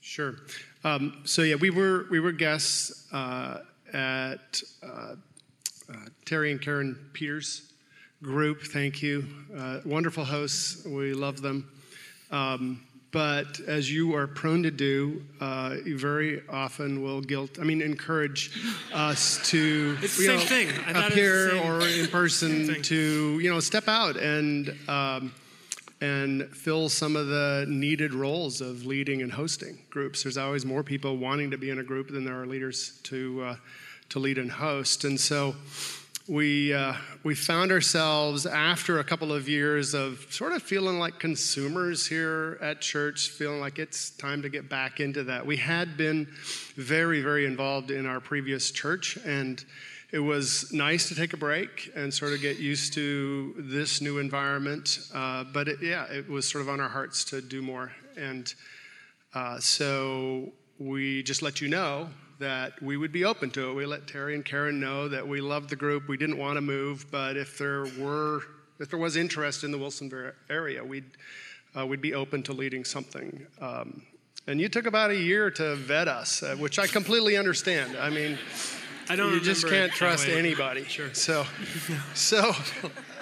sure 0.01 0.35
um, 0.83 1.21
so 1.23 1.41
yeah 1.41 1.55
we 1.55 1.69
were 1.69 2.07
we 2.09 2.19
were 2.19 2.31
guests 2.31 3.11
uh, 3.13 3.59
at 3.93 4.61
uh, 4.83 5.15
uh, 5.89 5.95
terry 6.25 6.51
and 6.51 6.61
karen 6.61 6.97
peters 7.13 7.67
group. 8.21 8.61
Thank 8.61 9.01
you. 9.01 9.25
Uh, 9.55 9.79
wonderful 9.85 10.25
hosts. 10.25 10.85
We 10.85 11.13
love 11.13 11.41
them. 11.41 11.69
Um, 12.31 12.83
but 13.11 13.59
as 13.61 13.91
you 13.91 14.15
are 14.15 14.27
prone 14.27 14.63
to 14.63 14.71
do, 14.71 15.23
uh, 15.39 15.77
you 15.85 15.97
very 15.97 16.41
often 16.49 17.01
will 17.01 17.21
guilt, 17.21 17.57
I 17.59 17.63
mean, 17.63 17.81
encourage 17.81 18.51
us 18.93 19.39
to 19.49 19.97
it's 20.01 20.19
you 20.19 20.27
know, 20.27 20.39
thing. 20.39 20.69
appear 20.93 21.57
or 21.57 21.81
in 21.81 22.07
person 22.11 22.81
to, 22.83 23.39
you 23.39 23.49
know, 23.49 23.59
step 23.59 23.87
out 23.87 24.17
and, 24.17 24.75
um, 24.89 25.33
and 26.01 26.47
fill 26.49 26.89
some 26.89 27.15
of 27.15 27.27
the 27.27 27.65
needed 27.67 28.13
roles 28.13 28.61
of 28.61 28.85
leading 28.85 29.21
and 29.21 29.31
hosting 29.31 29.79
groups. 29.89 30.23
There's 30.23 30.37
always 30.37 30.65
more 30.65 30.83
people 30.83 31.17
wanting 31.17 31.51
to 31.51 31.57
be 31.57 31.69
in 31.69 31.79
a 31.79 31.83
group 31.83 32.09
than 32.09 32.23
there 32.23 32.39
are 32.39 32.45
leaders 32.45 32.99
to, 33.03 33.43
uh, 33.43 33.55
to 34.09 34.19
lead 34.19 34.37
and 34.37 34.51
host. 34.51 35.03
And 35.03 35.19
so, 35.19 35.55
we, 36.27 36.73
uh, 36.73 36.93
we 37.23 37.35
found 37.35 37.71
ourselves 37.71 38.45
after 38.45 38.99
a 38.99 39.03
couple 39.03 39.31
of 39.31 39.47
years 39.47 39.93
of 39.93 40.27
sort 40.29 40.51
of 40.51 40.61
feeling 40.61 40.99
like 40.99 41.19
consumers 41.19 42.05
here 42.05 42.57
at 42.61 42.81
church, 42.81 43.29
feeling 43.29 43.61
like 43.61 43.79
it's 43.79 44.09
time 44.11 44.41
to 44.41 44.49
get 44.49 44.67
back 44.67 44.99
into 44.99 45.23
that. 45.23 45.45
We 45.45 45.55
had 45.55 45.95
been 45.95 46.27
very, 46.75 47.21
very 47.21 47.45
involved 47.45 47.91
in 47.91 48.05
our 48.05 48.19
previous 48.19 48.71
church, 48.71 49.17
and 49.25 49.63
it 50.11 50.19
was 50.19 50.71
nice 50.71 51.09
to 51.09 51.15
take 51.15 51.33
a 51.33 51.37
break 51.37 51.91
and 51.95 52.13
sort 52.13 52.33
of 52.33 52.41
get 52.41 52.57
used 52.57 52.93
to 52.93 53.53
this 53.57 53.99
new 54.01 54.19
environment. 54.19 54.99
Uh, 55.13 55.43
but 55.43 55.67
it, 55.67 55.79
yeah, 55.81 56.05
it 56.05 56.29
was 56.29 56.49
sort 56.49 56.61
of 56.61 56.69
on 56.69 56.79
our 56.79 56.89
hearts 56.89 57.25
to 57.25 57.41
do 57.41 57.61
more. 57.61 57.91
And 58.15 58.53
uh, 59.33 59.59
so 59.59 60.53
we 60.79 61.23
just 61.23 61.41
let 61.41 61.59
you 61.59 61.67
know 61.67 62.09
that 62.39 62.81
we 62.81 62.95
would 62.95 63.11
be 63.11 63.25
open 63.25 63.49
to 63.51 63.69
it. 63.69 63.73
We 63.73 63.85
let 63.85 64.07
Terry 64.07 64.35
and 64.35 64.45
Karen 64.45 64.79
know 64.79 65.09
that 65.09 65.27
we 65.27 65.41
loved 65.41 65.69
the 65.69 65.75
group. 65.75 66.07
We 66.07 66.17
didn't 66.17 66.37
want 66.37 66.55
to 66.55 66.61
move, 66.61 67.07
but 67.11 67.35
if 67.35 67.57
there 67.57 67.85
were, 67.99 68.41
if 68.79 68.89
there 68.89 68.99
was 68.99 69.17
interest 69.17 69.63
in 69.63 69.71
the 69.71 69.77
Wilsonville 69.77 70.33
area, 70.49 70.83
we'd 70.83 71.05
uh, 71.77 71.85
we'd 71.85 72.01
be 72.01 72.13
open 72.13 72.41
to 72.43 72.53
leading 72.53 72.85
something. 72.85 73.45
Um, 73.59 74.03
and 74.47 74.61
you 74.61 74.69
took 74.69 74.85
about 74.85 75.11
a 75.11 75.15
year 75.15 75.51
to 75.51 75.75
vet 75.75 76.07
us, 76.07 76.41
uh, 76.41 76.55
which 76.55 76.79
I 76.79 76.87
completely 76.87 77.37
understand. 77.37 77.97
I 77.97 78.09
mean, 78.09 78.37
I 79.09 79.15
don't. 79.15 79.33
You 79.33 79.39
just 79.39 79.67
can't 79.67 79.91
trust 79.91 80.27
anybody. 80.27 80.83
Sure. 80.85 81.13
So, 81.13 81.45
so. 82.13 82.53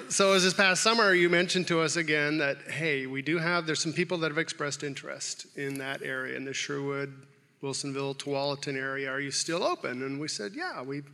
So 0.07 0.33
as 0.33 0.43
this 0.43 0.53
past 0.53 0.83
summer, 0.83 1.15
you 1.15 1.29
mentioned 1.29 1.67
to 1.69 1.81
us 1.81 1.95
again 1.95 2.37
that 2.37 2.57
hey, 2.69 3.07
we 3.07 3.23
do 3.23 3.39
have 3.39 3.65
there's 3.65 3.81
some 3.81 3.91
people 3.91 4.19
that 4.19 4.29
have 4.29 4.37
expressed 4.37 4.83
interest 4.83 5.47
in 5.55 5.79
that 5.79 6.03
area 6.03 6.37
in 6.37 6.45
the 6.45 6.53
Sherwood 6.53 7.25
Wilsonville, 7.65 8.15
Tualatin 8.15 8.75
area, 8.75 9.09
are 9.09 9.19
you 9.19 9.31
still 9.31 9.63
open? 9.63 10.03
And 10.03 10.19
we 10.19 10.27
said, 10.27 10.53
yeah, 10.53 10.83
we've, 10.83 11.09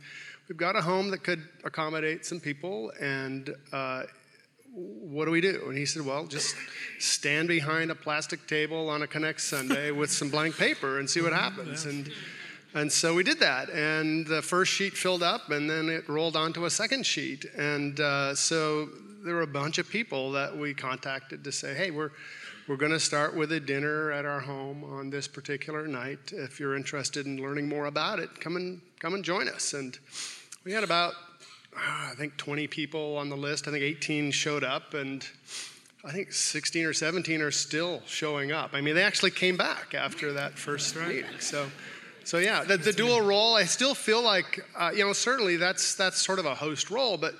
we've 0.48 0.58
got 0.58 0.76
a 0.76 0.82
home 0.82 1.10
that 1.10 1.24
could 1.24 1.42
accommodate 1.64 2.26
some 2.26 2.40
people, 2.40 2.92
and 3.00 3.54
uh, 3.72 4.02
what 4.74 5.24
do 5.24 5.30
we 5.30 5.40
do? 5.40 5.64
And 5.68 5.78
he 5.78 5.86
said, 5.86 6.04
well, 6.04 6.26
just 6.26 6.54
stand 6.98 7.48
behind 7.48 7.90
a 7.90 7.94
plastic 7.94 8.46
table 8.46 8.90
on 8.90 9.02
a 9.02 9.06
Connect 9.06 9.40
Sunday 9.40 9.90
with 9.90 10.10
some 10.10 10.28
blank 10.28 10.56
paper 10.56 10.98
and 10.98 11.08
see 11.08 11.22
what 11.22 11.32
happens. 11.32 11.86
And 11.86 12.10
and 12.74 12.90
so 12.90 13.14
we 13.14 13.22
did 13.22 13.40
that, 13.40 13.70
and 13.70 14.26
the 14.26 14.42
first 14.42 14.72
sheet 14.72 14.94
filled 14.94 15.22
up, 15.22 15.50
and 15.50 15.68
then 15.68 15.88
it 15.88 16.08
rolled 16.08 16.36
onto 16.36 16.64
a 16.64 16.70
second 16.70 17.04
sheet. 17.04 17.44
And 17.56 18.00
uh, 18.00 18.34
so 18.34 18.88
there 19.24 19.34
were 19.34 19.42
a 19.42 19.46
bunch 19.46 19.78
of 19.78 19.88
people 19.88 20.32
that 20.32 20.56
we 20.56 20.74
contacted 20.74 21.44
to 21.44 21.52
say, 21.52 21.74
hey, 21.74 21.90
we're 21.90 22.10
we're 22.68 22.76
going 22.76 22.92
to 22.92 23.00
start 23.00 23.36
with 23.36 23.50
a 23.50 23.58
dinner 23.58 24.12
at 24.12 24.24
our 24.24 24.38
home 24.38 24.84
on 24.84 25.10
this 25.10 25.26
particular 25.26 25.88
night. 25.88 26.32
If 26.32 26.60
you're 26.60 26.76
interested 26.76 27.26
in 27.26 27.42
learning 27.42 27.68
more 27.68 27.86
about 27.86 28.20
it, 28.20 28.40
come 28.40 28.54
and 28.56 28.80
come 29.00 29.14
and 29.14 29.24
join 29.24 29.48
us. 29.48 29.74
And 29.74 29.98
we 30.64 30.72
had 30.72 30.84
about 30.84 31.14
uh, 31.74 32.10
I 32.10 32.14
think 32.16 32.36
20 32.36 32.68
people 32.68 33.16
on 33.16 33.28
the 33.28 33.36
list. 33.36 33.66
I 33.66 33.72
think 33.72 33.82
18 33.82 34.30
showed 34.30 34.62
up, 34.62 34.94
and 34.94 35.26
I 36.04 36.12
think 36.12 36.32
16 36.32 36.84
or 36.84 36.92
17 36.92 37.42
are 37.42 37.50
still 37.50 38.02
showing 38.06 38.52
up. 38.52 38.70
I 38.74 38.80
mean, 38.80 38.94
they 38.94 39.02
actually 39.02 39.32
came 39.32 39.56
back 39.56 39.94
after 39.94 40.32
that 40.34 40.58
first 40.58 40.94
meeting. 40.96 41.40
So 41.40 41.68
so 42.24 42.38
yeah, 42.38 42.64
the, 42.64 42.76
the 42.76 42.92
dual 42.92 43.20
role. 43.20 43.56
I 43.56 43.64
still 43.64 43.94
feel 43.94 44.22
like 44.22 44.64
uh, 44.76 44.92
you 44.94 45.04
know 45.04 45.12
certainly 45.12 45.56
that's 45.56 45.94
that's 45.94 46.20
sort 46.20 46.38
of 46.38 46.46
a 46.46 46.54
host 46.54 46.90
role, 46.90 47.16
but 47.16 47.34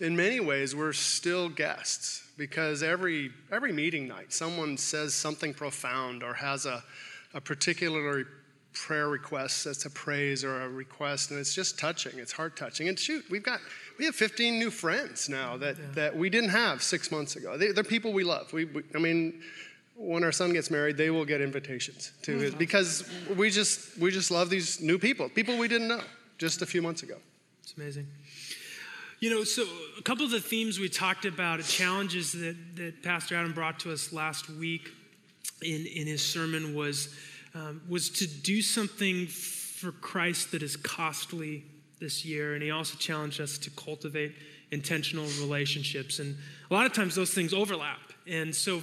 in 0.00 0.16
many 0.16 0.40
ways 0.40 0.74
we're 0.74 0.92
still 0.92 1.48
guests 1.48 2.22
because 2.36 2.82
every 2.82 3.30
every 3.52 3.72
meeting 3.72 4.08
night 4.08 4.32
someone 4.32 4.76
says 4.76 5.14
something 5.14 5.54
profound 5.54 6.22
or 6.22 6.34
has 6.34 6.66
a 6.66 6.82
a 7.32 7.40
particular 7.40 8.26
prayer 8.72 9.08
request 9.08 9.64
that's 9.64 9.84
a 9.84 9.90
praise 9.90 10.42
or 10.42 10.62
a 10.62 10.68
request 10.68 11.30
and 11.30 11.38
it's 11.38 11.54
just 11.54 11.78
touching 11.78 12.18
it's 12.18 12.32
heart 12.32 12.56
touching 12.56 12.88
and 12.88 12.98
shoot 12.98 13.24
we've 13.30 13.44
got 13.44 13.60
we 13.98 14.04
have 14.04 14.16
15 14.16 14.58
new 14.58 14.70
friends 14.70 15.28
now 15.28 15.56
that 15.56 15.76
yeah. 15.78 15.84
that 15.94 16.16
we 16.16 16.28
didn't 16.28 16.50
have 16.50 16.82
six 16.82 17.12
months 17.12 17.36
ago 17.36 17.56
they, 17.56 17.68
are 17.68 17.84
people 17.84 18.12
we 18.12 18.24
love 18.24 18.52
we, 18.52 18.64
we 18.64 18.82
i 18.96 18.98
mean 18.98 19.40
when 19.96 20.24
our 20.24 20.32
son 20.32 20.52
gets 20.52 20.70
married, 20.70 20.96
they 20.96 21.10
will 21.10 21.24
get 21.24 21.40
invitations 21.40 22.12
to 22.22 22.32
mm-hmm. 22.32 22.44
it 22.44 22.58
because 22.58 23.08
we 23.36 23.50
just 23.50 23.96
we 23.98 24.10
just 24.10 24.30
love 24.30 24.50
these 24.50 24.80
new 24.80 24.98
people, 24.98 25.28
people 25.28 25.56
we 25.58 25.68
didn't 25.68 25.88
know 25.88 26.00
just 26.38 26.62
a 26.62 26.66
few 26.66 26.82
months 26.82 27.02
ago. 27.02 27.16
It's 27.62 27.74
amazing. 27.76 28.06
You 29.20 29.30
know, 29.30 29.44
so 29.44 29.64
a 29.98 30.02
couple 30.02 30.24
of 30.24 30.30
the 30.30 30.40
themes 30.40 30.78
we 30.78 30.88
talked 30.88 31.24
about, 31.24 31.62
challenges 31.62 32.32
that, 32.32 32.56
that 32.76 33.02
Pastor 33.02 33.36
Adam 33.36 33.54
brought 33.54 33.78
to 33.80 33.92
us 33.92 34.12
last 34.12 34.50
week 34.50 34.90
in, 35.62 35.86
in 35.86 36.06
his 36.06 36.22
sermon 36.22 36.74
was, 36.74 37.14
um, 37.54 37.80
was 37.88 38.10
to 38.10 38.26
do 38.26 38.60
something 38.60 39.26
for 39.26 39.92
Christ 39.92 40.52
that 40.52 40.62
is 40.62 40.76
costly 40.76 41.64
this 42.00 42.24
year. 42.24 42.52
And 42.54 42.62
he 42.62 42.70
also 42.70 42.98
challenged 42.98 43.40
us 43.40 43.56
to 43.58 43.70
cultivate 43.70 44.34
intentional 44.72 45.26
relationships. 45.40 46.18
And 46.18 46.36
a 46.70 46.74
lot 46.74 46.84
of 46.84 46.92
times 46.92 47.14
those 47.14 47.32
things 47.32 47.54
overlap. 47.54 48.00
And 48.26 48.54
so 48.54 48.82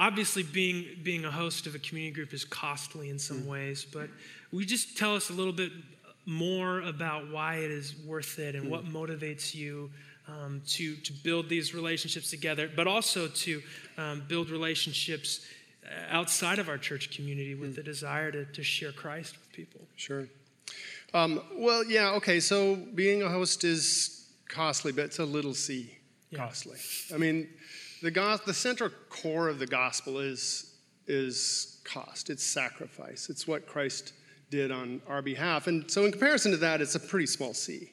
obviously 0.00 0.42
being 0.42 0.86
being 1.02 1.26
a 1.26 1.30
host 1.30 1.66
of 1.66 1.74
a 1.74 1.78
community 1.78 2.14
group 2.14 2.32
is 2.32 2.44
costly 2.44 3.10
in 3.10 3.18
some 3.18 3.42
mm. 3.42 3.48
ways 3.48 3.84
but 3.84 4.08
we 4.50 4.64
just 4.64 4.96
tell 4.96 5.14
us 5.14 5.28
a 5.28 5.32
little 5.32 5.52
bit 5.52 5.70
more 6.24 6.80
about 6.80 7.30
why 7.30 7.56
it 7.56 7.70
is 7.70 7.94
worth 8.06 8.38
it 8.38 8.54
and 8.54 8.64
mm. 8.64 8.70
what 8.70 8.86
motivates 8.86 9.54
you 9.54 9.90
um, 10.26 10.62
to 10.66 10.96
to 10.96 11.12
build 11.12 11.48
these 11.50 11.74
relationships 11.74 12.30
together 12.30 12.68
but 12.74 12.86
also 12.86 13.28
to 13.28 13.62
um, 13.98 14.22
build 14.26 14.48
relationships 14.48 15.46
uh, 15.84 16.16
outside 16.16 16.58
of 16.58 16.68
our 16.70 16.78
church 16.78 17.14
community 17.14 17.54
with 17.54 17.72
mm. 17.72 17.76
the 17.76 17.82
desire 17.82 18.32
to, 18.32 18.46
to 18.46 18.62
share 18.62 18.92
christ 18.92 19.36
with 19.36 19.52
people 19.52 19.82
sure 19.96 20.26
um, 21.12 21.42
well 21.56 21.84
yeah 21.84 22.12
okay 22.12 22.40
so 22.40 22.74
being 22.94 23.22
a 23.22 23.28
host 23.28 23.64
is 23.64 24.28
costly 24.48 24.92
but 24.92 25.04
it's 25.04 25.18
a 25.18 25.24
little 25.24 25.52
c 25.52 25.94
yeah. 26.30 26.38
costly 26.38 26.78
i 27.14 27.18
mean 27.18 27.46
the, 28.02 28.10
go- 28.10 28.38
the 28.44 28.54
central 28.54 28.90
core 29.08 29.48
of 29.48 29.58
the 29.58 29.66
gospel 29.66 30.18
is, 30.18 30.74
is 31.06 31.80
cost, 31.84 32.30
it's 32.30 32.44
sacrifice. 32.44 33.28
It's 33.30 33.46
what 33.46 33.66
Christ 33.66 34.12
did 34.50 34.70
on 34.70 35.00
our 35.08 35.22
behalf. 35.22 35.66
And 35.66 35.90
so, 35.90 36.04
in 36.04 36.12
comparison 36.12 36.52
to 36.52 36.58
that, 36.58 36.80
it's 36.80 36.94
a 36.94 37.00
pretty 37.00 37.26
small 37.26 37.54
C. 37.54 37.90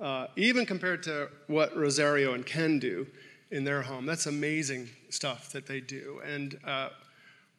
Uh, 0.00 0.26
even 0.36 0.66
compared 0.66 1.02
to 1.04 1.28
what 1.46 1.76
Rosaria 1.76 2.32
and 2.32 2.44
Ken 2.44 2.78
do 2.78 3.06
in 3.50 3.64
their 3.64 3.82
home, 3.82 4.04
that's 4.04 4.26
amazing 4.26 4.88
stuff 5.10 5.52
that 5.52 5.66
they 5.66 5.80
do. 5.80 6.20
And 6.24 6.58
uh, 6.64 6.88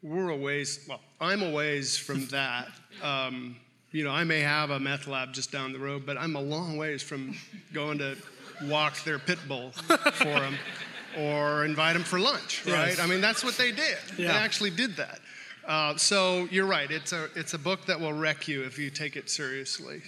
we're 0.01 0.29
a 0.29 0.35
ways, 0.35 0.85
well, 0.89 0.99
I'm 1.21 1.41
a 1.41 1.51
ways 1.51 1.95
from 1.95 2.25
that. 2.31 2.69
Um, 3.01 3.55
you 3.91 4.03
know, 4.03 4.11
I 4.11 4.23
may 4.23 4.41
have 4.41 4.71
a 4.71 4.79
meth 4.79 5.07
lab 5.07 5.33
just 5.33 5.51
down 5.51 5.71
the 5.71 5.79
road, 5.79 6.05
but 6.05 6.17
I'm 6.17 6.35
a 6.35 6.41
long 6.41 6.77
ways 6.77 7.03
from 7.03 7.35
going 7.73 7.99
to 7.99 8.17
walk 8.63 9.01
their 9.03 9.19
pit 9.19 9.37
bull 9.47 9.71
for 9.71 10.25
them 10.25 10.55
or 11.17 11.65
invite 11.65 11.93
them 11.93 12.03
for 12.03 12.19
lunch, 12.19 12.65
right? 12.65 12.89
Yes. 12.89 12.99
I 12.99 13.07
mean, 13.07 13.21
that's 13.21 13.43
what 13.43 13.57
they 13.57 13.71
did. 13.71 13.97
Yeah. 14.17 14.31
They 14.31 14.37
actually 14.37 14.71
did 14.71 14.95
that. 14.97 15.19
Uh, 15.65 15.95
so 15.95 16.47
you're 16.51 16.65
right. 16.65 16.89
It's 16.91 17.13
a 17.13 17.29
it's 17.35 17.53
a 17.53 17.59
book 17.59 17.85
that 17.85 17.99
will 17.99 18.13
wreck 18.13 18.47
you 18.47 18.63
if 18.63 18.77
you 18.77 18.89
take 18.89 19.15
it 19.15 19.29
seriously, 19.29 20.01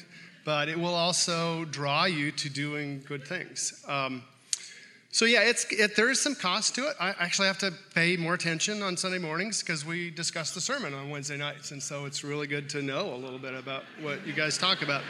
but 0.44 0.68
it 0.68 0.78
will 0.78 0.94
also 0.94 1.65
draw 1.65 2.06
you 2.06 2.32
to 2.34 2.50
doing 2.50 3.04
good 3.08 3.26
things. 3.26 3.84
Um, 3.88 4.22
so 5.12 5.24
yeah, 5.24 5.44
it's 5.44 5.65
it, 5.72 5.96
there 5.96 6.10
is 6.10 6.20
some 6.20 6.36
cost 6.36 6.76
to 6.76 6.89
it. 6.89 6.96
I 7.00 7.12
actually 7.20 7.48
have 7.48 7.58
to 7.60 7.72
pay 7.94 8.18
more 8.18 8.34
attention 8.34 8.82
on 8.82 8.98
Sunday 8.98 9.18
mornings 9.18 9.62
because 9.63 9.86
we 9.86 10.10
discuss 10.10 10.54
the 10.54 10.60
sermon 10.60 10.94
on 10.94 11.10
Wednesday 11.10 11.38
nights, 11.38 11.72
and 11.72 11.82
so 11.82 12.04
it's 12.04 12.22
really 12.22 12.48
good 12.48 12.70
to 12.72 12.82
know 12.82 13.13
a 13.13 13.15
little 13.15 13.39
bit 13.39 13.54
about 13.54 13.84
what 14.02 14.28
you 14.28 14.34
guys 14.34 14.58
talk 14.58 14.82
about. 14.82 15.04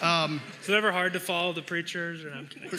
Um, 0.00 0.40
Is 0.62 0.68
it 0.68 0.74
ever 0.74 0.92
hard 0.92 1.12
to 1.14 1.20
follow 1.20 1.52
the 1.52 1.62
preachers? 1.62 2.24
Or 2.24 2.30
I'm 2.30 2.46
kidding. 2.46 2.70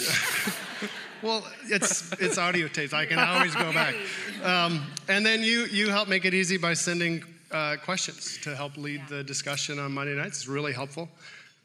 well, 1.24 1.46
it's 1.66 2.12
it's 2.20 2.38
audio 2.38 2.68
tapes. 2.68 2.94
I 2.94 3.06
can 3.06 3.18
always 3.18 3.56
go 3.56 3.72
back. 3.74 3.96
Um, 4.44 4.86
and 5.08 5.26
then 5.26 5.42
you 5.42 5.66
you 5.66 5.90
help 5.90 6.10
make 6.10 6.26
it 6.26 6.34
easy 6.34 6.58
by 6.58 6.74
sending 6.74 7.24
uh, 7.52 7.78
questions 7.84 8.38
to 8.44 8.56
help 8.56 8.76
lead 8.78 9.00
yeah. 9.00 9.18
the 9.18 9.24
discussion 9.24 9.80
on 9.80 9.94
Monday 9.94 10.16
nights. 10.16 10.40
It's 10.40 10.48
really 10.48 10.74
helpful. 10.74 11.10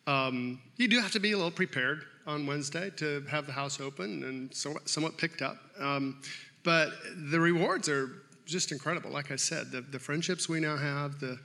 Um, 0.07 0.61
you 0.77 0.88
do 0.88 1.01
have 1.01 1.12
to 1.12 1.21
be 1.21 1.33
a 1.33 1.37
little 1.37 1.51
prepared 1.51 2.05
on 2.27 2.47
Wednesday 2.47 2.90
to 2.97 3.25
have 3.31 3.47
the 3.47 3.53
house 3.53 3.81
open 3.81 4.23
and 4.25 4.55
somewhat, 4.55 4.88
somewhat 4.88 5.18
picked 5.18 5.42
up. 5.42 5.57
Um, 5.79 6.21
but 6.62 6.92
the 7.31 7.40
rewards 7.40 7.88
are 7.88 8.11
just 8.47 8.71
incredible. 8.71 9.11
Like 9.11 9.31
I 9.31 9.37
said, 9.37 9.71
the, 9.71 9.81
the 9.81 9.99
friendships 9.99 10.49
we 10.49 10.61
now 10.61 10.77
have, 10.77 11.21
the 11.21 11.38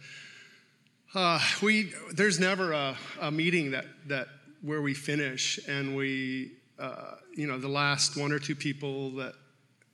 uh, 1.16 1.40
we 1.62 1.94
there's 2.14 2.40
never 2.40 2.74
a, 2.74 2.98
a, 3.22 3.32
meeting 3.32 3.72
that 3.72 3.86
that 4.08 4.28
where 4.62 4.82
we 4.82 4.94
finish 4.94 5.60
and 5.68 5.96
we 5.96 6.52
uh, 6.84 7.16
you 7.34 7.48
know 7.48 7.58
the 7.58 7.68
last 7.68 8.18
one 8.18 8.32
or 8.32 8.40
two 8.40 8.56
people 8.56 9.12
that 9.12 9.34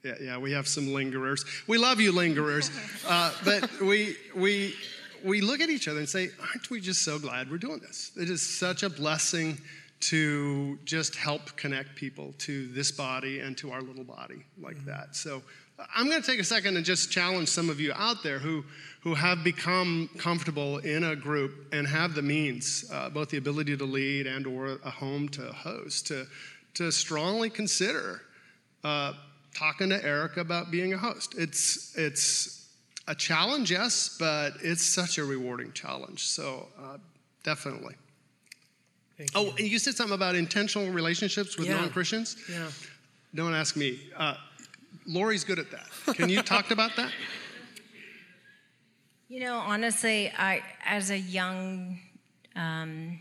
yeah, 0.02 0.14
yeah 0.20 0.38
we 0.38 0.52
have 0.52 0.66
some 0.66 0.88
lingerers. 0.88 1.44
We 1.68 1.78
love 1.78 2.00
you 2.00 2.12
lingerers. 2.12 2.70
Uh, 3.08 3.32
but 3.44 3.80
we 3.80 4.16
we 4.36 4.74
we 5.24 5.40
look 5.40 5.60
at 5.60 5.68
each 5.68 5.88
other 5.88 5.98
and 5.98 6.08
say 6.08 6.30
aren't 6.40 6.70
we 6.70 6.80
just 6.80 7.02
so 7.02 7.18
glad 7.18 7.50
we're 7.50 7.58
doing 7.58 7.80
this? 7.80 8.12
It 8.16 8.30
is 8.30 8.42
such 8.42 8.82
a 8.82 8.90
blessing 8.90 9.58
to 10.00 10.78
just 10.84 11.16
help 11.16 11.56
connect 11.56 11.96
people 11.96 12.34
to 12.38 12.68
this 12.68 12.92
body 12.92 13.40
and 13.40 13.56
to 13.58 13.72
our 13.72 13.82
little 13.82 14.04
body 14.04 14.44
like 14.60 14.76
mm-hmm. 14.76 14.90
that. 14.90 15.16
So 15.16 15.42
i'm 15.94 16.10
going 16.10 16.20
to 16.20 16.30
take 16.30 16.40
a 16.40 16.44
second 16.44 16.76
and 16.76 16.84
just 16.84 17.10
challenge 17.10 17.48
some 17.48 17.70
of 17.70 17.80
you 17.80 17.90
out 17.94 18.22
there 18.22 18.38
who 18.38 18.62
who 19.02 19.14
have 19.14 19.42
become 19.42 20.10
comfortable 20.18 20.78
in 20.78 21.04
a 21.04 21.16
group 21.16 21.68
and 21.72 21.86
have 21.86 22.14
the 22.14 22.20
means, 22.20 22.84
uh, 22.92 23.08
both 23.08 23.30
the 23.30 23.38
ability 23.38 23.76
to 23.76 23.84
lead 23.84 24.26
and 24.26 24.46
or 24.46 24.78
a 24.84 24.90
home 24.90 25.26
to 25.30 25.50
host, 25.52 26.08
to, 26.08 26.26
to 26.74 26.90
strongly 26.90 27.50
consider 27.50 28.22
uh, 28.84 29.12
talking 29.54 29.90
to 29.90 30.04
Eric 30.04 30.36
about 30.36 30.70
being 30.70 30.94
a 30.94 30.98
host. 30.98 31.34
It's, 31.36 31.96
it's 31.96 32.68
a 33.08 33.14
challenge, 33.14 33.70
yes, 33.70 34.16
but 34.18 34.52
it's 34.62 34.84
such 34.84 35.18
a 35.18 35.24
rewarding 35.24 35.72
challenge. 35.72 36.26
So 36.26 36.68
uh, 36.78 36.98
definitely. 37.42 37.94
Thank 39.18 39.30
oh, 39.34 39.50
and 39.58 39.68
you 39.68 39.78
said 39.78 39.94
something 39.94 40.14
about 40.14 40.34
intentional 40.34 40.90
relationships 40.90 41.58
with 41.58 41.68
yeah. 41.68 41.76
non-Christians. 41.76 42.36
Yeah. 42.50 42.68
Don't 43.34 43.54
ask 43.54 43.76
me. 43.76 44.00
Uh, 44.16 44.34
Lori's 45.06 45.44
good 45.44 45.58
at 45.58 45.70
that. 45.70 46.16
Can 46.16 46.28
you 46.28 46.42
talk 46.42 46.70
about 46.70 46.96
that? 46.96 47.12
You 49.28 49.40
know, 49.40 49.58
honestly, 49.58 50.32
I 50.36 50.62
as 50.84 51.10
a 51.10 51.18
young, 51.18 52.00
um, 52.56 53.20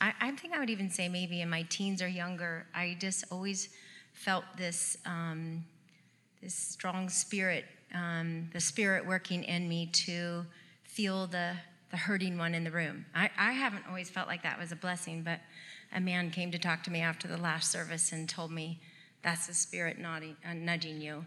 I, 0.00 0.12
I, 0.20 0.30
think 0.32 0.54
I 0.54 0.58
would 0.58 0.70
even 0.70 0.90
say 0.90 1.08
maybe 1.08 1.40
in 1.40 1.50
my 1.50 1.62
teens 1.62 2.02
or 2.02 2.08
younger, 2.08 2.66
I 2.74 2.96
just 3.00 3.24
always 3.30 3.68
felt 4.12 4.44
this 4.56 4.96
um, 5.06 5.64
this 6.42 6.54
strong 6.54 7.08
spirit, 7.08 7.64
um, 7.94 8.48
the 8.52 8.60
spirit 8.60 9.06
working 9.06 9.42
in 9.44 9.68
me 9.68 9.86
to 9.86 10.44
feel 10.84 11.26
the 11.26 11.54
the 11.90 11.96
hurting 11.96 12.36
one 12.36 12.54
in 12.54 12.64
the 12.64 12.70
room. 12.70 13.06
I, 13.14 13.30
I 13.38 13.52
haven't 13.52 13.84
always 13.88 14.10
felt 14.10 14.28
like 14.28 14.42
that 14.42 14.58
was 14.58 14.72
a 14.72 14.76
blessing, 14.76 15.22
but 15.22 15.40
a 15.94 16.00
man 16.00 16.30
came 16.30 16.50
to 16.50 16.58
talk 16.58 16.82
to 16.84 16.90
me 16.90 17.00
after 17.00 17.26
the 17.28 17.38
last 17.38 17.70
service 17.70 18.12
and 18.12 18.28
told 18.28 18.50
me 18.50 18.78
that's 19.22 19.46
the 19.46 19.54
spirit 19.54 19.98
nodding, 19.98 20.36
uh, 20.48 20.54
nudging 20.54 21.00
you. 21.00 21.24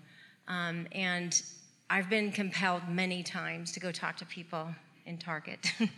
Um, 0.48 0.88
and 0.92 1.42
I've 1.90 2.10
been 2.10 2.32
compelled 2.32 2.88
many 2.88 3.24
times 3.24 3.72
to 3.74 3.80
go 3.80 3.92
talk 3.92 4.18
to 4.18 4.26
people 4.26 4.70
in 5.06 5.18
Target. 5.18 5.74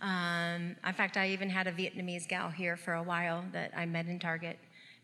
um, 0.00 0.76
in 0.86 0.94
fact, 0.94 1.16
I 1.16 1.30
even 1.30 1.48
had 1.48 1.66
a 1.66 1.72
Vietnamese 1.72 2.28
gal 2.28 2.50
here 2.50 2.76
for 2.76 2.94
a 2.94 3.02
while 3.02 3.44
that 3.52 3.72
I 3.76 3.86
met 3.86 4.06
in 4.06 4.18
Target. 4.18 4.58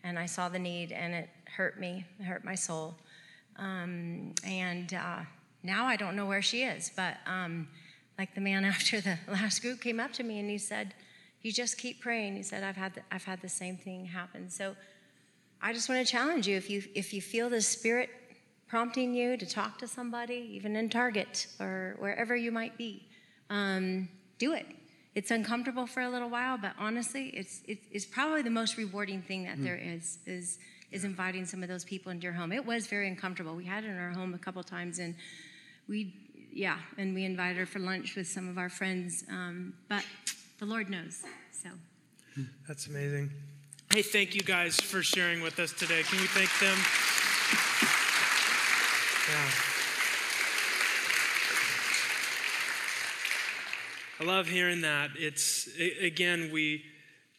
and 0.05 0.19
I 0.19 0.27
saw 0.27 0.49
the 0.49 0.59
need, 0.59 0.93
and 0.93 1.15
it 1.15 1.29
hurt 1.57 1.79
me, 1.79 2.05
it 2.19 2.25
hurt 2.25 2.45
my 2.45 2.55
soul. 2.55 2.95
Um, 3.57 4.35
and 4.45 4.93
uh, 4.95 5.21
now 5.63 5.87
I 5.87 5.97
don't 5.97 6.17
know 6.17 6.27
where 6.27 6.43
she 6.43 6.63
is, 6.63 6.91
but 6.97 7.17
um, 7.27 7.69
like 8.19 8.35
the 8.35 8.41
man 8.41 8.65
after 8.75 9.01
the 9.01 9.19
last 9.29 9.63
group 9.63 9.81
came 9.81 10.01
up 10.01 10.13
to 10.15 10.23
me 10.23 10.39
and 10.39 10.49
he 10.51 10.59
said, 10.59 10.95
"You 11.43 11.53
just 11.53 11.79
keep 11.79 12.01
praying." 12.01 12.37
He 12.37 12.43
said, 12.43 12.65
"I've 12.65 12.77
had 12.77 12.95
the, 12.95 13.03
I've 13.11 13.25
had 13.25 13.41
the 13.41 13.49
same 13.49 13.77
thing 13.77 14.07
happen." 14.07 14.51
So 14.51 14.75
I 15.61 15.73
just 15.73 15.89
want 15.89 16.05
to 16.05 16.11
challenge 16.11 16.49
you 16.49 16.57
if 16.57 16.69
you 16.69 16.83
if 16.95 17.13
you 17.13 17.21
feel 17.23 17.49
the 17.49 17.61
Spirit 17.61 18.11
prompting 18.69 19.15
you 19.15 19.37
to 19.37 19.47
talk 19.47 19.79
to 19.79 19.87
somebody, 19.87 20.51
even 20.55 20.77
in 20.77 20.89
Target 20.89 21.47
or 21.61 21.95
wherever 21.99 22.35
you 22.35 22.51
might 22.51 22.77
be, 22.79 23.07
um, 23.51 24.09
do 24.39 24.55
it. 24.55 24.67
It's 25.15 25.31
uncomfortable 25.31 25.87
for 25.87 26.01
a 26.01 26.09
little 26.09 26.31
while, 26.31 26.57
but 26.57 26.73
honestly, 26.79 27.29
it's, 27.29 27.61
it's, 27.69 27.87
it's 27.93 28.07
probably 28.07 28.43
the 28.43 28.51
most 28.51 28.79
rewarding 28.79 29.21
thing 29.21 29.45
that 29.45 29.59
mm. 29.59 29.65
there 29.65 29.77
is, 29.77 30.19
is, 30.27 30.59
is 30.91 31.05
inviting 31.05 31.45
some 31.45 31.63
of 31.63 31.69
those 31.69 31.85
people 31.85 32.11
into 32.11 32.25
your 32.25 32.33
home. 32.33 32.51
It 32.51 32.65
was 32.65 32.87
very 32.87 33.09
uncomfortable. 33.09 33.55
We 33.55 33.67
had 33.67 33.85
it 33.85 33.89
in 33.89 33.99
our 33.99 34.13
home 34.13 34.33
a 34.33 34.39
couple 34.39 34.63
times, 34.63 34.99
and 34.99 35.15
we, 35.87 36.15
yeah, 36.53 36.79
and 36.97 37.15
we 37.15 37.27
invited 37.27 37.59
her 37.59 37.67
for 37.67 37.79
lunch 37.79 38.17
with 38.17 38.27
some 38.27 38.49
of 38.49 38.57
our 38.57 38.71
friends, 38.71 39.25
um, 39.31 39.75
but 39.89 40.05
the 40.59 40.65
Lord 40.67 40.89
knows, 40.89 41.23
so. 41.51 41.69
That's 42.67 42.87
amazing. 42.87 43.31
Hey, 43.93 44.01
thank 44.01 44.35
you 44.35 44.41
guys 44.41 44.81
for 44.81 45.03
sharing 45.03 45.43
with 45.43 45.59
us 45.59 45.73
today. 45.75 46.03
Can 46.05 46.19
we 46.19 46.27
thank 46.27 46.49
them? 46.59 46.79
Yeah. 49.29 49.72
I 54.23 54.25
love 54.25 54.47
hearing 54.47 54.83
that. 54.83 55.11
It's, 55.19 55.69
again, 56.01 56.51
we, 56.53 56.85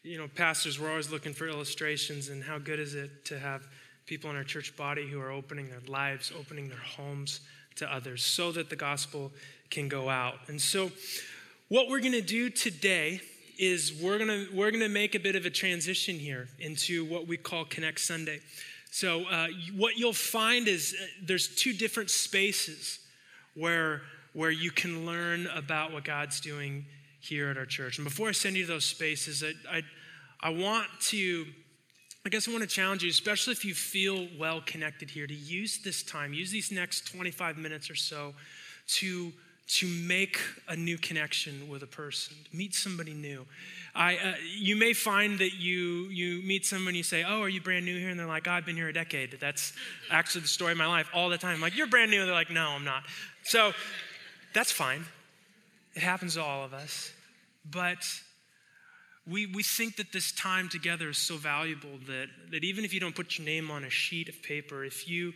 you 0.03 0.17
know, 0.17 0.27
pastors, 0.27 0.77
we're 0.77 0.89
always 0.89 1.09
looking 1.09 1.31
for 1.31 1.47
illustrations, 1.47 2.27
and 2.27 2.43
how 2.43 2.57
good 2.57 2.77
is 2.77 2.93
it 2.93 3.23
to 3.27 3.39
have 3.39 3.65
people 4.05 4.29
in 4.29 4.35
our 4.35 4.43
church 4.43 4.75
body 4.75 5.07
who 5.07 5.21
are 5.21 5.31
opening 5.31 5.69
their 5.69 5.79
lives, 5.87 6.33
opening 6.37 6.67
their 6.67 6.77
homes 6.77 7.39
to 7.77 7.89
others 7.89 8.21
so 8.21 8.51
that 8.51 8.69
the 8.69 8.75
gospel 8.75 9.31
can 9.69 9.87
go 9.87 10.09
out. 10.09 10.33
And 10.47 10.61
so, 10.61 10.91
what 11.69 11.87
we're 11.87 12.01
going 12.01 12.11
to 12.11 12.21
do 12.21 12.49
today 12.49 13.21
is 13.57 13.93
we're 14.01 14.17
going 14.17 14.27
to 14.27 14.53
we're 14.53 14.71
going 14.71 14.83
to 14.83 14.89
make 14.89 15.15
a 15.15 15.19
bit 15.19 15.37
of 15.37 15.45
a 15.45 15.49
transition 15.49 16.19
here 16.19 16.49
into 16.59 17.05
what 17.05 17.27
we 17.27 17.37
call 17.37 17.63
Connect 17.63 18.01
Sunday. 18.01 18.41
So, 18.91 19.23
uh, 19.23 19.47
what 19.77 19.95
you'll 19.95 20.11
find 20.11 20.67
is 20.67 20.93
uh, 21.01 21.05
there's 21.21 21.47
two 21.47 21.71
different 21.71 22.09
spaces 22.09 22.99
where 23.55 24.01
where 24.33 24.51
you 24.51 24.71
can 24.71 25.05
learn 25.05 25.47
about 25.47 25.93
what 25.93 26.03
God's 26.03 26.39
doing 26.39 26.85
here 27.19 27.49
at 27.49 27.57
our 27.57 27.65
church. 27.65 27.97
And 27.97 28.05
before 28.05 28.27
I 28.27 28.31
send 28.31 28.55
you 28.55 28.65
to 28.65 28.73
those 28.73 28.85
spaces, 28.85 29.43
I, 29.43 29.77
I, 29.77 29.81
I 30.41 30.49
want 30.49 30.87
to, 31.01 31.45
I 32.25 32.29
guess 32.29 32.47
I 32.47 32.51
want 32.51 32.63
to 32.63 32.69
challenge 32.69 33.03
you, 33.03 33.09
especially 33.09 33.53
if 33.53 33.63
you 33.63 33.73
feel 33.73 34.27
well 34.37 34.61
connected 34.65 35.09
here, 35.09 35.25
to 35.25 35.33
use 35.33 35.79
this 35.83 36.03
time, 36.03 36.33
use 36.33 36.51
these 36.51 36.71
next 36.71 37.07
25 37.07 37.57
minutes 37.57 37.89
or 37.89 37.95
so 37.95 38.33
to, 38.87 39.31
to 39.67 39.87
make 39.87 40.37
a 40.67 40.75
new 40.75 40.97
connection 40.97 41.69
with 41.69 41.83
a 41.83 41.87
person, 41.87 42.35
meet 42.51 42.75
somebody 42.75 43.13
new. 43.13 43.45
I, 43.95 44.17
uh, 44.17 44.33
you 44.57 44.75
may 44.75 44.93
find 44.93 45.39
that 45.39 45.53
you, 45.53 46.09
you 46.09 46.41
meet 46.45 46.65
someone, 46.65 46.89
and 46.89 46.97
you 46.97 47.03
say, 47.03 47.23
Oh, 47.23 47.41
are 47.41 47.49
you 47.49 47.61
brand 47.61 47.85
new 47.85 47.97
here? 47.97 48.09
And 48.09 48.19
they're 48.19 48.27
like, 48.27 48.47
oh, 48.47 48.51
I've 48.51 48.65
been 48.65 48.75
here 48.75 48.89
a 48.89 48.93
decade. 48.93 49.37
That's 49.39 49.71
actually 50.09 50.41
the 50.41 50.47
story 50.47 50.71
of 50.71 50.77
my 50.77 50.87
life 50.87 51.07
all 51.13 51.29
the 51.29 51.37
time. 51.37 51.55
I'm 51.55 51.61
like, 51.61 51.77
You're 51.77 51.87
brand 51.87 52.11
new. 52.11 52.25
They're 52.25 52.33
like, 52.33 52.49
No, 52.49 52.69
I'm 52.69 52.83
not. 52.83 53.03
So 53.43 53.71
that's 54.53 54.71
fine. 54.71 55.05
It 55.95 56.01
happens 56.01 56.35
to 56.35 56.43
all 56.43 56.63
of 56.63 56.73
us. 56.73 57.11
But 57.69 58.05
we, 59.25 59.45
we 59.45 59.63
think 59.63 59.95
that 59.97 60.11
this 60.11 60.31
time 60.31 60.69
together 60.69 61.09
is 61.09 61.17
so 61.17 61.37
valuable 61.37 61.97
that, 62.07 62.27
that 62.51 62.63
even 62.63 62.83
if 62.83 62.93
you 62.93 62.99
don't 62.99 63.15
put 63.15 63.37
your 63.37 63.45
name 63.45 63.71
on 63.71 63.83
a 63.83 63.89
sheet 63.89 64.27
of 64.27 64.41
paper, 64.43 64.83
if 64.83 65.07
you 65.07 65.33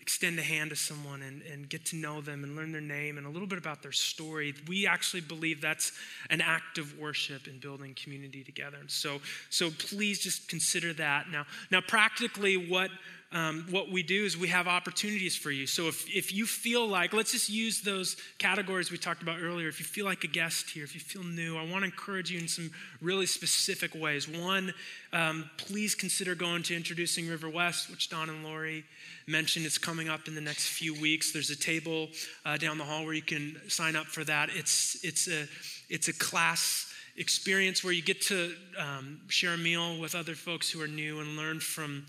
extend 0.00 0.38
a 0.38 0.42
hand 0.42 0.70
to 0.70 0.76
someone 0.76 1.20
and, 1.20 1.42
and 1.42 1.68
get 1.68 1.84
to 1.84 1.96
know 1.96 2.20
them 2.20 2.44
and 2.44 2.54
learn 2.54 2.70
their 2.70 2.80
name 2.80 3.18
and 3.18 3.26
a 3.26 3.28
little 3.28 3.48
bit 3.48 3.58
about 3.58 3.82
their 3.82 3.92
story, 3.92 4.54
we 4.68 4.86
actually 4.86 5.20
believe 5.20 5.60
that's 5.60 5.90
an 6.30 6.40
act 6.40 6.78
of 6.78 6.96
worship 6.96 7.48
in 7.48 7.58
building 7.58 7.92
community 8.00 8.44
together. 8.44 8.76
And 8.80 8.88
so, 8.88 9.20
so 9.50 9.68
please 9.70 10.20
just 10.20 10.48
consider 10.48 10.92
that. 10.92 11.28
Now, 11.32 11.44
now 11.72 11.80
practically, 11.80 12.56
what 12.56 12.90
um, 13.36 13.66
what 13.68 13.90
we 13.90 14.02
do 14.02 14.24
is 14.24 14.34
we 14.34 14.48
have 14.48 14.66
opportunities 14.66 15.36
for 15.36 15.50
you. 15.50 15.66
So 15.66 15.88
if, 15.88 16.08
if 16.08 16.32
you 16.32 16.46
feel 16.46 16.88
like, 16.88 17.12
let's 17.12 17.32
just 17.32 17.50
use 17.50 17.82
those 17.82 18.16
categories 18.38 18.90
we 18.90 18.96
talked 18.96 19.20
about 19.20 19.40
earlier. 19.42 19.68
If 19.68 19.78
you 19.78 19.84
feel 19.84 20.06
like 20.06 20.24
a 20.24 20.26
guest 20.26 20.70
here, 20.70 20.84
if 20.84 20.94
you 20.94 21.02
feel 21.02 21.22
new, 21.22 21.58
I 21.58 21.62
want 21.70 21.80
to 21.80 21.84
encourage 21.84 22.30
you 22.30 22.38
in 22.38 22.48
some 22.48 22.70
really 23.02 23.26
specific 23.26 23.94
ways. 23.94 24.26
One, 24.26 24.72
um, 25.12 25.50
please 25.58 25.94
consider 25.94 26.34
going 26.34 26.62
to 26.62 26.74
Introducing 26.74 27.28
River 27.28 27.50
West, 27.50 27.90
which 27.90 28.08
Don 28.08 28.30
and 28.30 28.42
Lori 28.42 28.84
mentioned. 29.26 29.66
It's 29.66 29.76
coming 29.76 30.08
up 30.08 30.28
in 30.28 30.34
the 30.34 30.40
next 30.40 30.68
few 30.68 30.98
weeks. 30.98 31.32
There's 31.32 31.50
a 31.50 31.56
table 31.56 32.08
uh, 32.46 32.56
down 32.56 32.78
the 32.78 32.84
hall 32.84 33.04
where 33.04 33.14
you 33.14 33.20
can 33.20 33.60
sign 33.68 33.96
up 33.96 34.06
for 34.06 34.24
that. 34.24 34.48
It's, 34.54 35.04
it's, 35.04 35.28
a, 35.28 35.46
it's 35.90 36.08
a 36.08 36.14
class 36.14 36.90
experience 37.18 37.84
where 37.84 37.92
you 37.92 38.02
get 38.02 38.22
to 38.22 38.54
um, 38.78 39.20
share 39.28 39.52
a 39.52 39.58
meal 39.58 40.00
with 40.00 40.14
other 40.14 40.34
folks 40.34 40.70
who 40.70 40.80
are 40.80 40.88
new 40.88 41.20
and 41.20 41.36
learn 41.36 41.60
from 41.60 42.06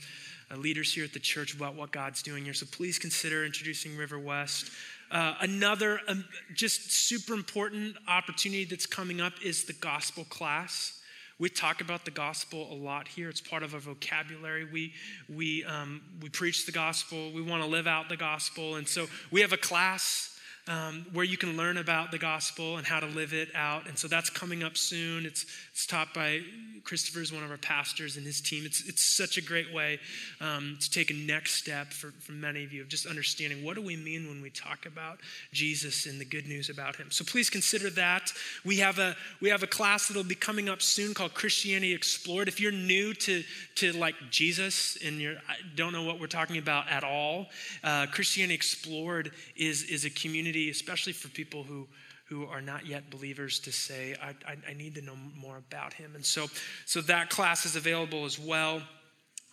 uh, 0.52 0.58
leaders 0.58 0.94
here 0.94 1.04
at 1.04 1.14
the 1.14 1.20
church 1.20 1.54
about 1.54 1.76
what 1.76 1.92
God's 1.92 2.22
doing 2.22 2.44
here. 2.44 2.54
So 2.54 2.66
please 2.66 3.00
consider 3.00 3.46
introducing 3.46 3.98
River 3.98 4.20
West. 4.20 4.72
Uh, 5.10 5.36
another 5.42 6.00
um, 6.08 6.26
just 6.54 6.92
super 6.92 7.34
important 7.34 7.96
opportunity 8.08 8.66
that's 8.66 8.86
coming 8.86 9.22
up 9.22 9.34
is 9.44 9.66
the 9.66 9.74
gospel 9.74 10.26
class. 10.26 11.02
We 11.40 11.50
talk 11.50 11.82
about 11.82 12.04
the 12.04 12.12
gospel 12.12 12.68
a 12.72 12.76
lot 12.76 13.08
here. 13.08 13.30
It's 13.30 13.42
part 13.42 13.62
of 13.62 13.74
our 13.74 13.80
vocabulary. 13.80 14.66
We, 14.66 14.94
we, 15.30 15.64
um, 15.66 16.02
we 16.22 16.30
preach 16.30 16.66
the 16.66 16.72
gospel. 16.72 17.32
We 17.32 17.44
want 17.44 17.62
to 17.62 17.70
live 17.70 17.86
out 17.86 18.10
the 18.10 18.18
gospel. 18.18 18.76
And 18.76 18.88
so 18.88 19.06
we 19.30 19.42
have 19.42 19.54
a 19.54 19.58
class 19.58 20.37
um, 20.68 21.06
where 21.14 21.26
you 21.26 21.38
can 21.38 21.56
learn 21.56 21.78
about 21.78 22.12
the 22.12 22.18
gospel 22.18 22.78
and 22.78 22.86
how 22.86 23.00
to 23.00 23.06
live 23.08 23.34
it 23.34 23.50
out. 23.56 23.88
And 23.88 23.98
so 23.98 24.08
that's 24.08 24.30
coming 24.30 24.64
up 24.64 24.78
soon. 24.78 25.26
It's, 25.26 25.46
it's 25.72 25.86
taught 25.86 26.14
by 26.14 26.42
Christopher, 26.84 27.22
is 27.22 27.32
one 27.32 27.44
of 27.44 27.52
our 27.52 27.58
pastors 27.58 28.18
and 28.18 28.26
his 28.26 28.42
team. 28.42 28.66
It's, 28.66 28.88
it's 28.88 29.04
such 29.04 29.38
a 29.38 29.42
great 29.42 29.74
way 29.74 30.00
um, 30.42 30.78
to 30.80 30.90
take 30.90 31.12
a 31.12 31.14
next 31.14 31.54
step 31.54 31.94
for, 31.94 32.12
for 32.20 32.32
many 32.32 32.64
of 32.64 32.74
you 32.74 32.82
of 32.82 32.90
just 32.90 33.06
understanding 33.06 33.64
what 33.64 33.76
do 33.76 33.82
we 33.82 33.96
mean 33.96 34.28
when 34.28 34.42
we 34.42 34.50
talk 34.50 34.86
about 34.86 35.20
Jesus 35.52 36.06
and 36.06 36.20
the 36.20 36.26
good 36.26 36.48
news 36.48 36.70
about 36.70 36.96
him. 36.96 37.12
So 37.12 37.24
please 37.24 37.50
consider 37.50 37.90
that. 37.92 38.32
We 38.66 38.78
have 38.78 39.00
a, 39.00 39.16
we 39.42 39.50
have 39.50 39.64
a 39.64 39.68
class 39.68 40.08
that'll 40.08 40.24
be 40.24 40.36
coming 40.36 40.70
up 40.70 40.82
soon 40.82 41.14
called 41.14 41.34
Christianity 41.34 41.94
Explored. 41.94 42.48
If 42.48 42.60
you're 42.60 42.72
new 42.72 43.14
to, 43.14 43.44
to 43.76 43.94
like 43.94 44.16
Jesus 44.32 44.98
and 45.04 45.20
you 45.20 45.38
don't 45.76 45.94
know 45.94 46.04
what 46.04 46.20
we're 46.20 46.28
talking 46.28 46.58
about 46.58 46.90
at 46.90 47.04
all, 47.04 47.48
uh, 47.84 48.08
Christianity 48.12 48.56
Explored 48.56 49.32
is, 49.56 49.84
is 49.84 50.06
a 50.06 50.10
community 50.10 50.57
opportunity, 50.58 50.70
especially 50.70 51.14
for 51.14 51.30
people 51.30 51.64
who 51.64 51.88
who 52.26 52.46
are 52.46 52.62
not 52.62 52.86
yet 52.86 53.10
believers 53.10 53.58
to 53.58 53.72
say 53.72 54.14
I, 54.22 54.32
I, 54.46 54.58
I, 54.72 54.74
need 54.74 54.96
to 54.96 55.02
know 55.02 55.16
more 55.38 55.56
about 55.56 55.94
him. 55.94 56.12
And 56.14 56.26
so 56.26 56.48
so 56.86 57.00
that 57.02 57.30
class 57.30 57.66
is 57.66 57.78
available 57.78 58.26
as 58.26 58.38
well. 58.38 58.82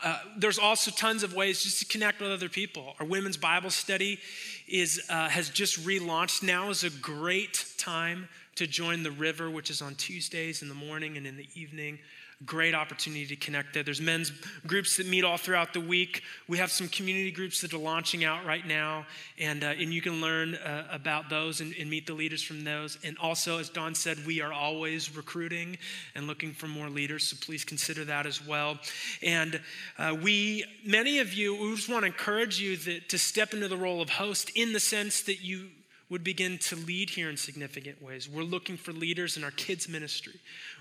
Uh, 0.03 0.19
there's 0.37 0.59
also 0.59 0.91
tons 0.91 1.23
of 1.23 1.35
ways 1.35 1.63
just 1.63 1.79
to 1.79 1.87
connect 1.87 2.21
with 2.21 2.33
other 2.33 2.49
people. 2.49 2.95
Our 2.99 3.07
women's 3.07 3.37
bible 3.37 3.71
study 3.71 4.19
is 4.67 5.01
uh, 5.09 5.29
has 5.29 5.51
just 5.51 5.87
relaunched 5.87 6.43
now. 6.43 6.71
Is 6.71 6.83
a 6.83 6.91
great 6.91 7.65
time 7.79 8.29
to 8.57 8.67
join 8.67 9.05
the 9.05 9.13
river 9.13 9.49
which 9.51 9.71
is 9.71 9.81
on 9.81 9.95
tuesdays 9.95 10.63
in 10.63 10.69
the 10.69 10.75
morning 10.75 11.17
and 11.17 11.27
in 11.27 11.37
the 11.37 11.49
evening 11.55 11.99
great 12.47 12.75
opportunity 12.75 13.27
to 13.27 13.37
connect 13.37 13.75
there. 13.75 13.83
There's 13.83 14.01
men's 14.01 14.33
groups 14.67 14.97
that 14.97 15.07
meet 15.07 15.25
all 15.25 15.37
throughout 15.37 15.73
the 15.73 15.81
week. 15.81 16.23
We 16.49 16.59
have 16.59 16.71
some 16.71 16.89
community 16.89 17.31
groups 17.31 17.61
that 17.61 17.73
are 17.73 17.79
launching 17.79 18.25
out 18.25 18.45
right 18.45 18.67
now, 18.67 19.07
and, 19.39 19.63
uh, 19.65 19.69
and 19.69 19.93
you 19.93 20.03
can 20.03 20.21
learn 20.21 20.55
uh, 20.57 20.87
about 20.91 21.31
those 21.31 21.61
and, 21.61 21.75
and, 21.79 21.89
meet 21.89 22.07
the 22.07 22.15
leaders 22.15 22.43
from 22.43 22.65
those. 22.65 22.99
And 23.05 23.17
also, 23.19 23.59
as 23.59 23.69
Don 23.69 23.95
said, 23.95 24.19
we 24.27 24.41
are 24.41 24.53
always 24.53 25.15
recruiting 25.17 25.79
and 26.15 26.27
looking 26.27 26.53
for 26.53 26.67
more 26.67 26.89
leaders, 26.89 27.25
so 27.25 27.37
please 27.41 27.65
consider 27.65 28.05
that 28.05 28.27
as 28.27 28.45
well. 28.45 28.79
And 29.23 29.61
uh, 29.99 30.17
we, 30.21 30.65
many 30.85 31.21
of 31.21 31.33
you, 31.33 31.55
we 31.55 31.75
just 31.75 31.89
want 31.89 32.03
to 32.03 32.07
encourage 32.07 32.61
you 32.61 32.77
that, 32.79 33.09
to 33.11 33.19
step 33.19 33.55
into 33.55 33.69
the 33.69 33.77
role 33.77 34.01
of 34.01 34.11
host 34.11 34.51
in 34.55 34.73
the 34.73 34.81
sense 34.81 35.23
that 35.23 35.43
you 35.43 35.69
would 36.11 36.23
begin 36.23 36.59
to 36.59 36.77
lead 36.77 37.09
here 37.09 37.31
in 37.31 37.37
significant 37.37 38.03
ways. 38.03 38.29
We're 38.29 38.43
looking 38.43 38.77
for 38.77 38.93
leaders 38.93 39.37
in 39.37 39.45
our 39.45 39.51
kids' 39.53 39.89
ministry. 39.89 40.35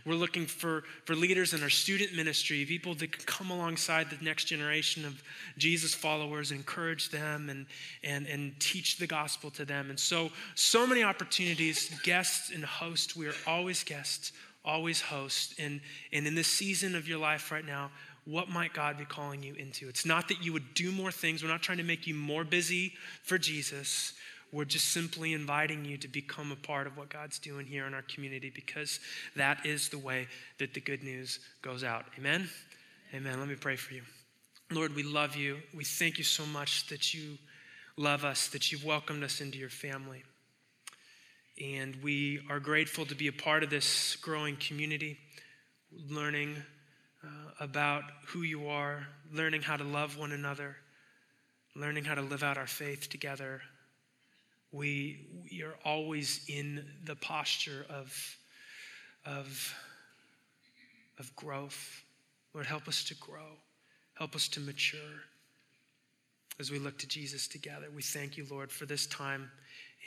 We're 0.06 0.16
looking 0.16 0.46
for, 0.46 0.84
for 1.06 1.16
leaders 1.16 1.54
in 1.54 1.64
our 1.64 1.70
student 1.70 2.14
ministry, 2.14 2.66
people 2.66 2.94
that 2.96 3.12
can 3.14 3.26
come 3.26 3.50
alongside 3.50 4.10
the 4.10 4.24
next 4.24 4.46
generation 4.46 5.06
of 5.06 5.24
Jesus 5.58 5.94
followers, 5.94 6.52
encourage 6.52 7.10
them 7.10 7.50
and, 7.50 7.66
and, 8.04 8.28
and 8.28 8.60
teach 8.60 8.98
the 8.98 9.08
gospel 9.08 9.50
to 9.52 9.64
them. 9.64 9.90
And 9.90 10.00
so, 10.00 10.30
so 10.56 10.86
many 10.86 11.04
opportunities, 11.04 11.90
guests 12.04 12.52
and 12.52 12.64
hosts. 12.66 13.16
We 13.16 13.28
are 13.28 13.36
always 13.48 13.84
guests, 13.84 14.34
always 14.66 15.00
hosts. 15.00 15.56
And, 15.58 15.80
and 16.12 16.28
in 16.28 16.36
this 16.36 16.48
season 16.48 16.96
of 16.96 17.08
your 17.08 17.18
life 17.18 17.50
right 17.50 17.66
now, 17.66 17.92
what 18.26 18.50
might 18.50 18.74
God 18.74 18.98
be 18.98 19.06
calling 19.06 19.44
you 19.44 19.54
into? 19.56 19.90
It's 19.90 20.06
not 20.06 20.28
that 20.30 20.44
you 20.44 20.54
would 20.54 20.74
do 20.74 20.92
more 20.92 21.12
things. 21.12 21.44
We're 21.44 21.50
not 21.50 21.62
trying 21.62 21.80
to 21.80 21.84
make 21.84 22.08
you 22.08 22.14
more 22.14 22.44
busy 22.44 22.94
for 23.24 23.38
Jesus. 23.38 24.14
We're 24.54 24.66
just 24.66 24.90
simply 24.90 25.34
inviting 25.34 25.84
you 25.84 25.98
to 25.98 26.08
become 26.08 26.52
a 26.52 26.56
part 26.56 26.86
of 26.86 26.96
what 26.96 27.10
God's 27.10 27.40
doing 27.40 27.66
here 27.66 27.88
in 27.88 27.96
our 27.96 28.04
community 28.04 28.52
because 28.54 29.00
that 29.36 29.66
is 29.66 29.90
the 29.90 29.98
way 29.98 30.28
that 30.60 30.76
the 30.76 30.80
good 30.80 31.04
news 31.04 31.40
goes 31.64 31.84
out. 31.84 32.06
Amen? 32.20 32.48
Amen. 33.16 33.40
Let 33.40 33.50
me 33.50 33.56
pray 33.56 33.76
for 33.76 33.96
you. 33.96 34.04
Lord, 34.72 34.96
we 34.96 35.02
love 35.02 35.36
you. 35.36 35.58
We 35.76 35.84
thank 35.84 36.20
you 36.20 36.24
so 36.24 36.46
much 36.46 36.88
that 36.88 37.16
you 37.16 37.40
love 37.98 38.24
us, 38.24 38.48
that 38.50 38.72
you've 38.72 38.86
welcomed 38.86 39.24
us 39.24 39.42
into 39.42 39.58
your 39.58 39.70
family. 39.70 40.24
And 41.60 41.96
we 42.04 42.46
are 42.48 42.60
grateful 42.60 43.08
to 43.08 43.16
be 43.16 43.28
a 43.28 43.34
part 43.34 43.64
of 43.64 43.72
this 43.72 44.16
growing 44.18 44.56
community, 44.58 45.18
learning 46.10 46.58
uh, 47.24 47.28
about 47.60 48.04
who 48.28 48.44
you 48.44 48.68
are, 48.68 49.08
learning 49.32 49.64
how 49.64 49.78
to 49.78 49.84
love 49.84 50.18
one 50.18 50.32
another, 50.32 50.76
learning 51.76 52.06
how 52.06 52.14
to 52.14 52.22
live 52.22 52.44
out 52.44 52.58
our 52.58 52.68
faith 52.68 53.10
together. 53.10 53.62
We, 54.74 55.28
we 55.52 55.62
are 55.62 55.76
always 55.86 56.44
in 56.48 56.84
the 57.06 57.16
posture 57.16 57.86
of, 57.90 58.38
of, 59.24 59.74
of 61.20 61.36
growth. 61.36 62.04
Lord, 62.54 62.66
help 62.66 62.88
us 62.88 63.04
to 63.06 63.16
grow, 63.16 63.58
help 64.16 64.36
us 64.36 64.48
to 64.50 64.60
mature 64.60 65.00
as 66.60 66.72
we 66.72 66.80
look 66.80 66.98
to 67.00 67.08
Jesus 67.08 67.48
together. 67.48 67.88
We 67.96 68.02
thank 68.02 68.38
you, 68.38 68.46
Lord, 68.50 68.72
for 68.72 68.86
this 68.86 69.06
time, 69.08 69.52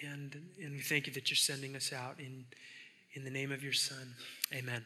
and, 0.02 0.36
and 0.62 0.72
we 0.72 0.80
thank 0.80 1.06
you 1.06 1.12
that 1.12 1.30
you're 1.30 1.36
sending 1.36 1.76
us 1.76 1.92
out 1.92 2.18
in, 2.18 2.44
in 3.14 3.24
the 3.24 3.30
name 3.30 3.52
of 3.52 3.62
your 3.62 3.72
Son. 3.72 4.14
Amen. 4.52 4.84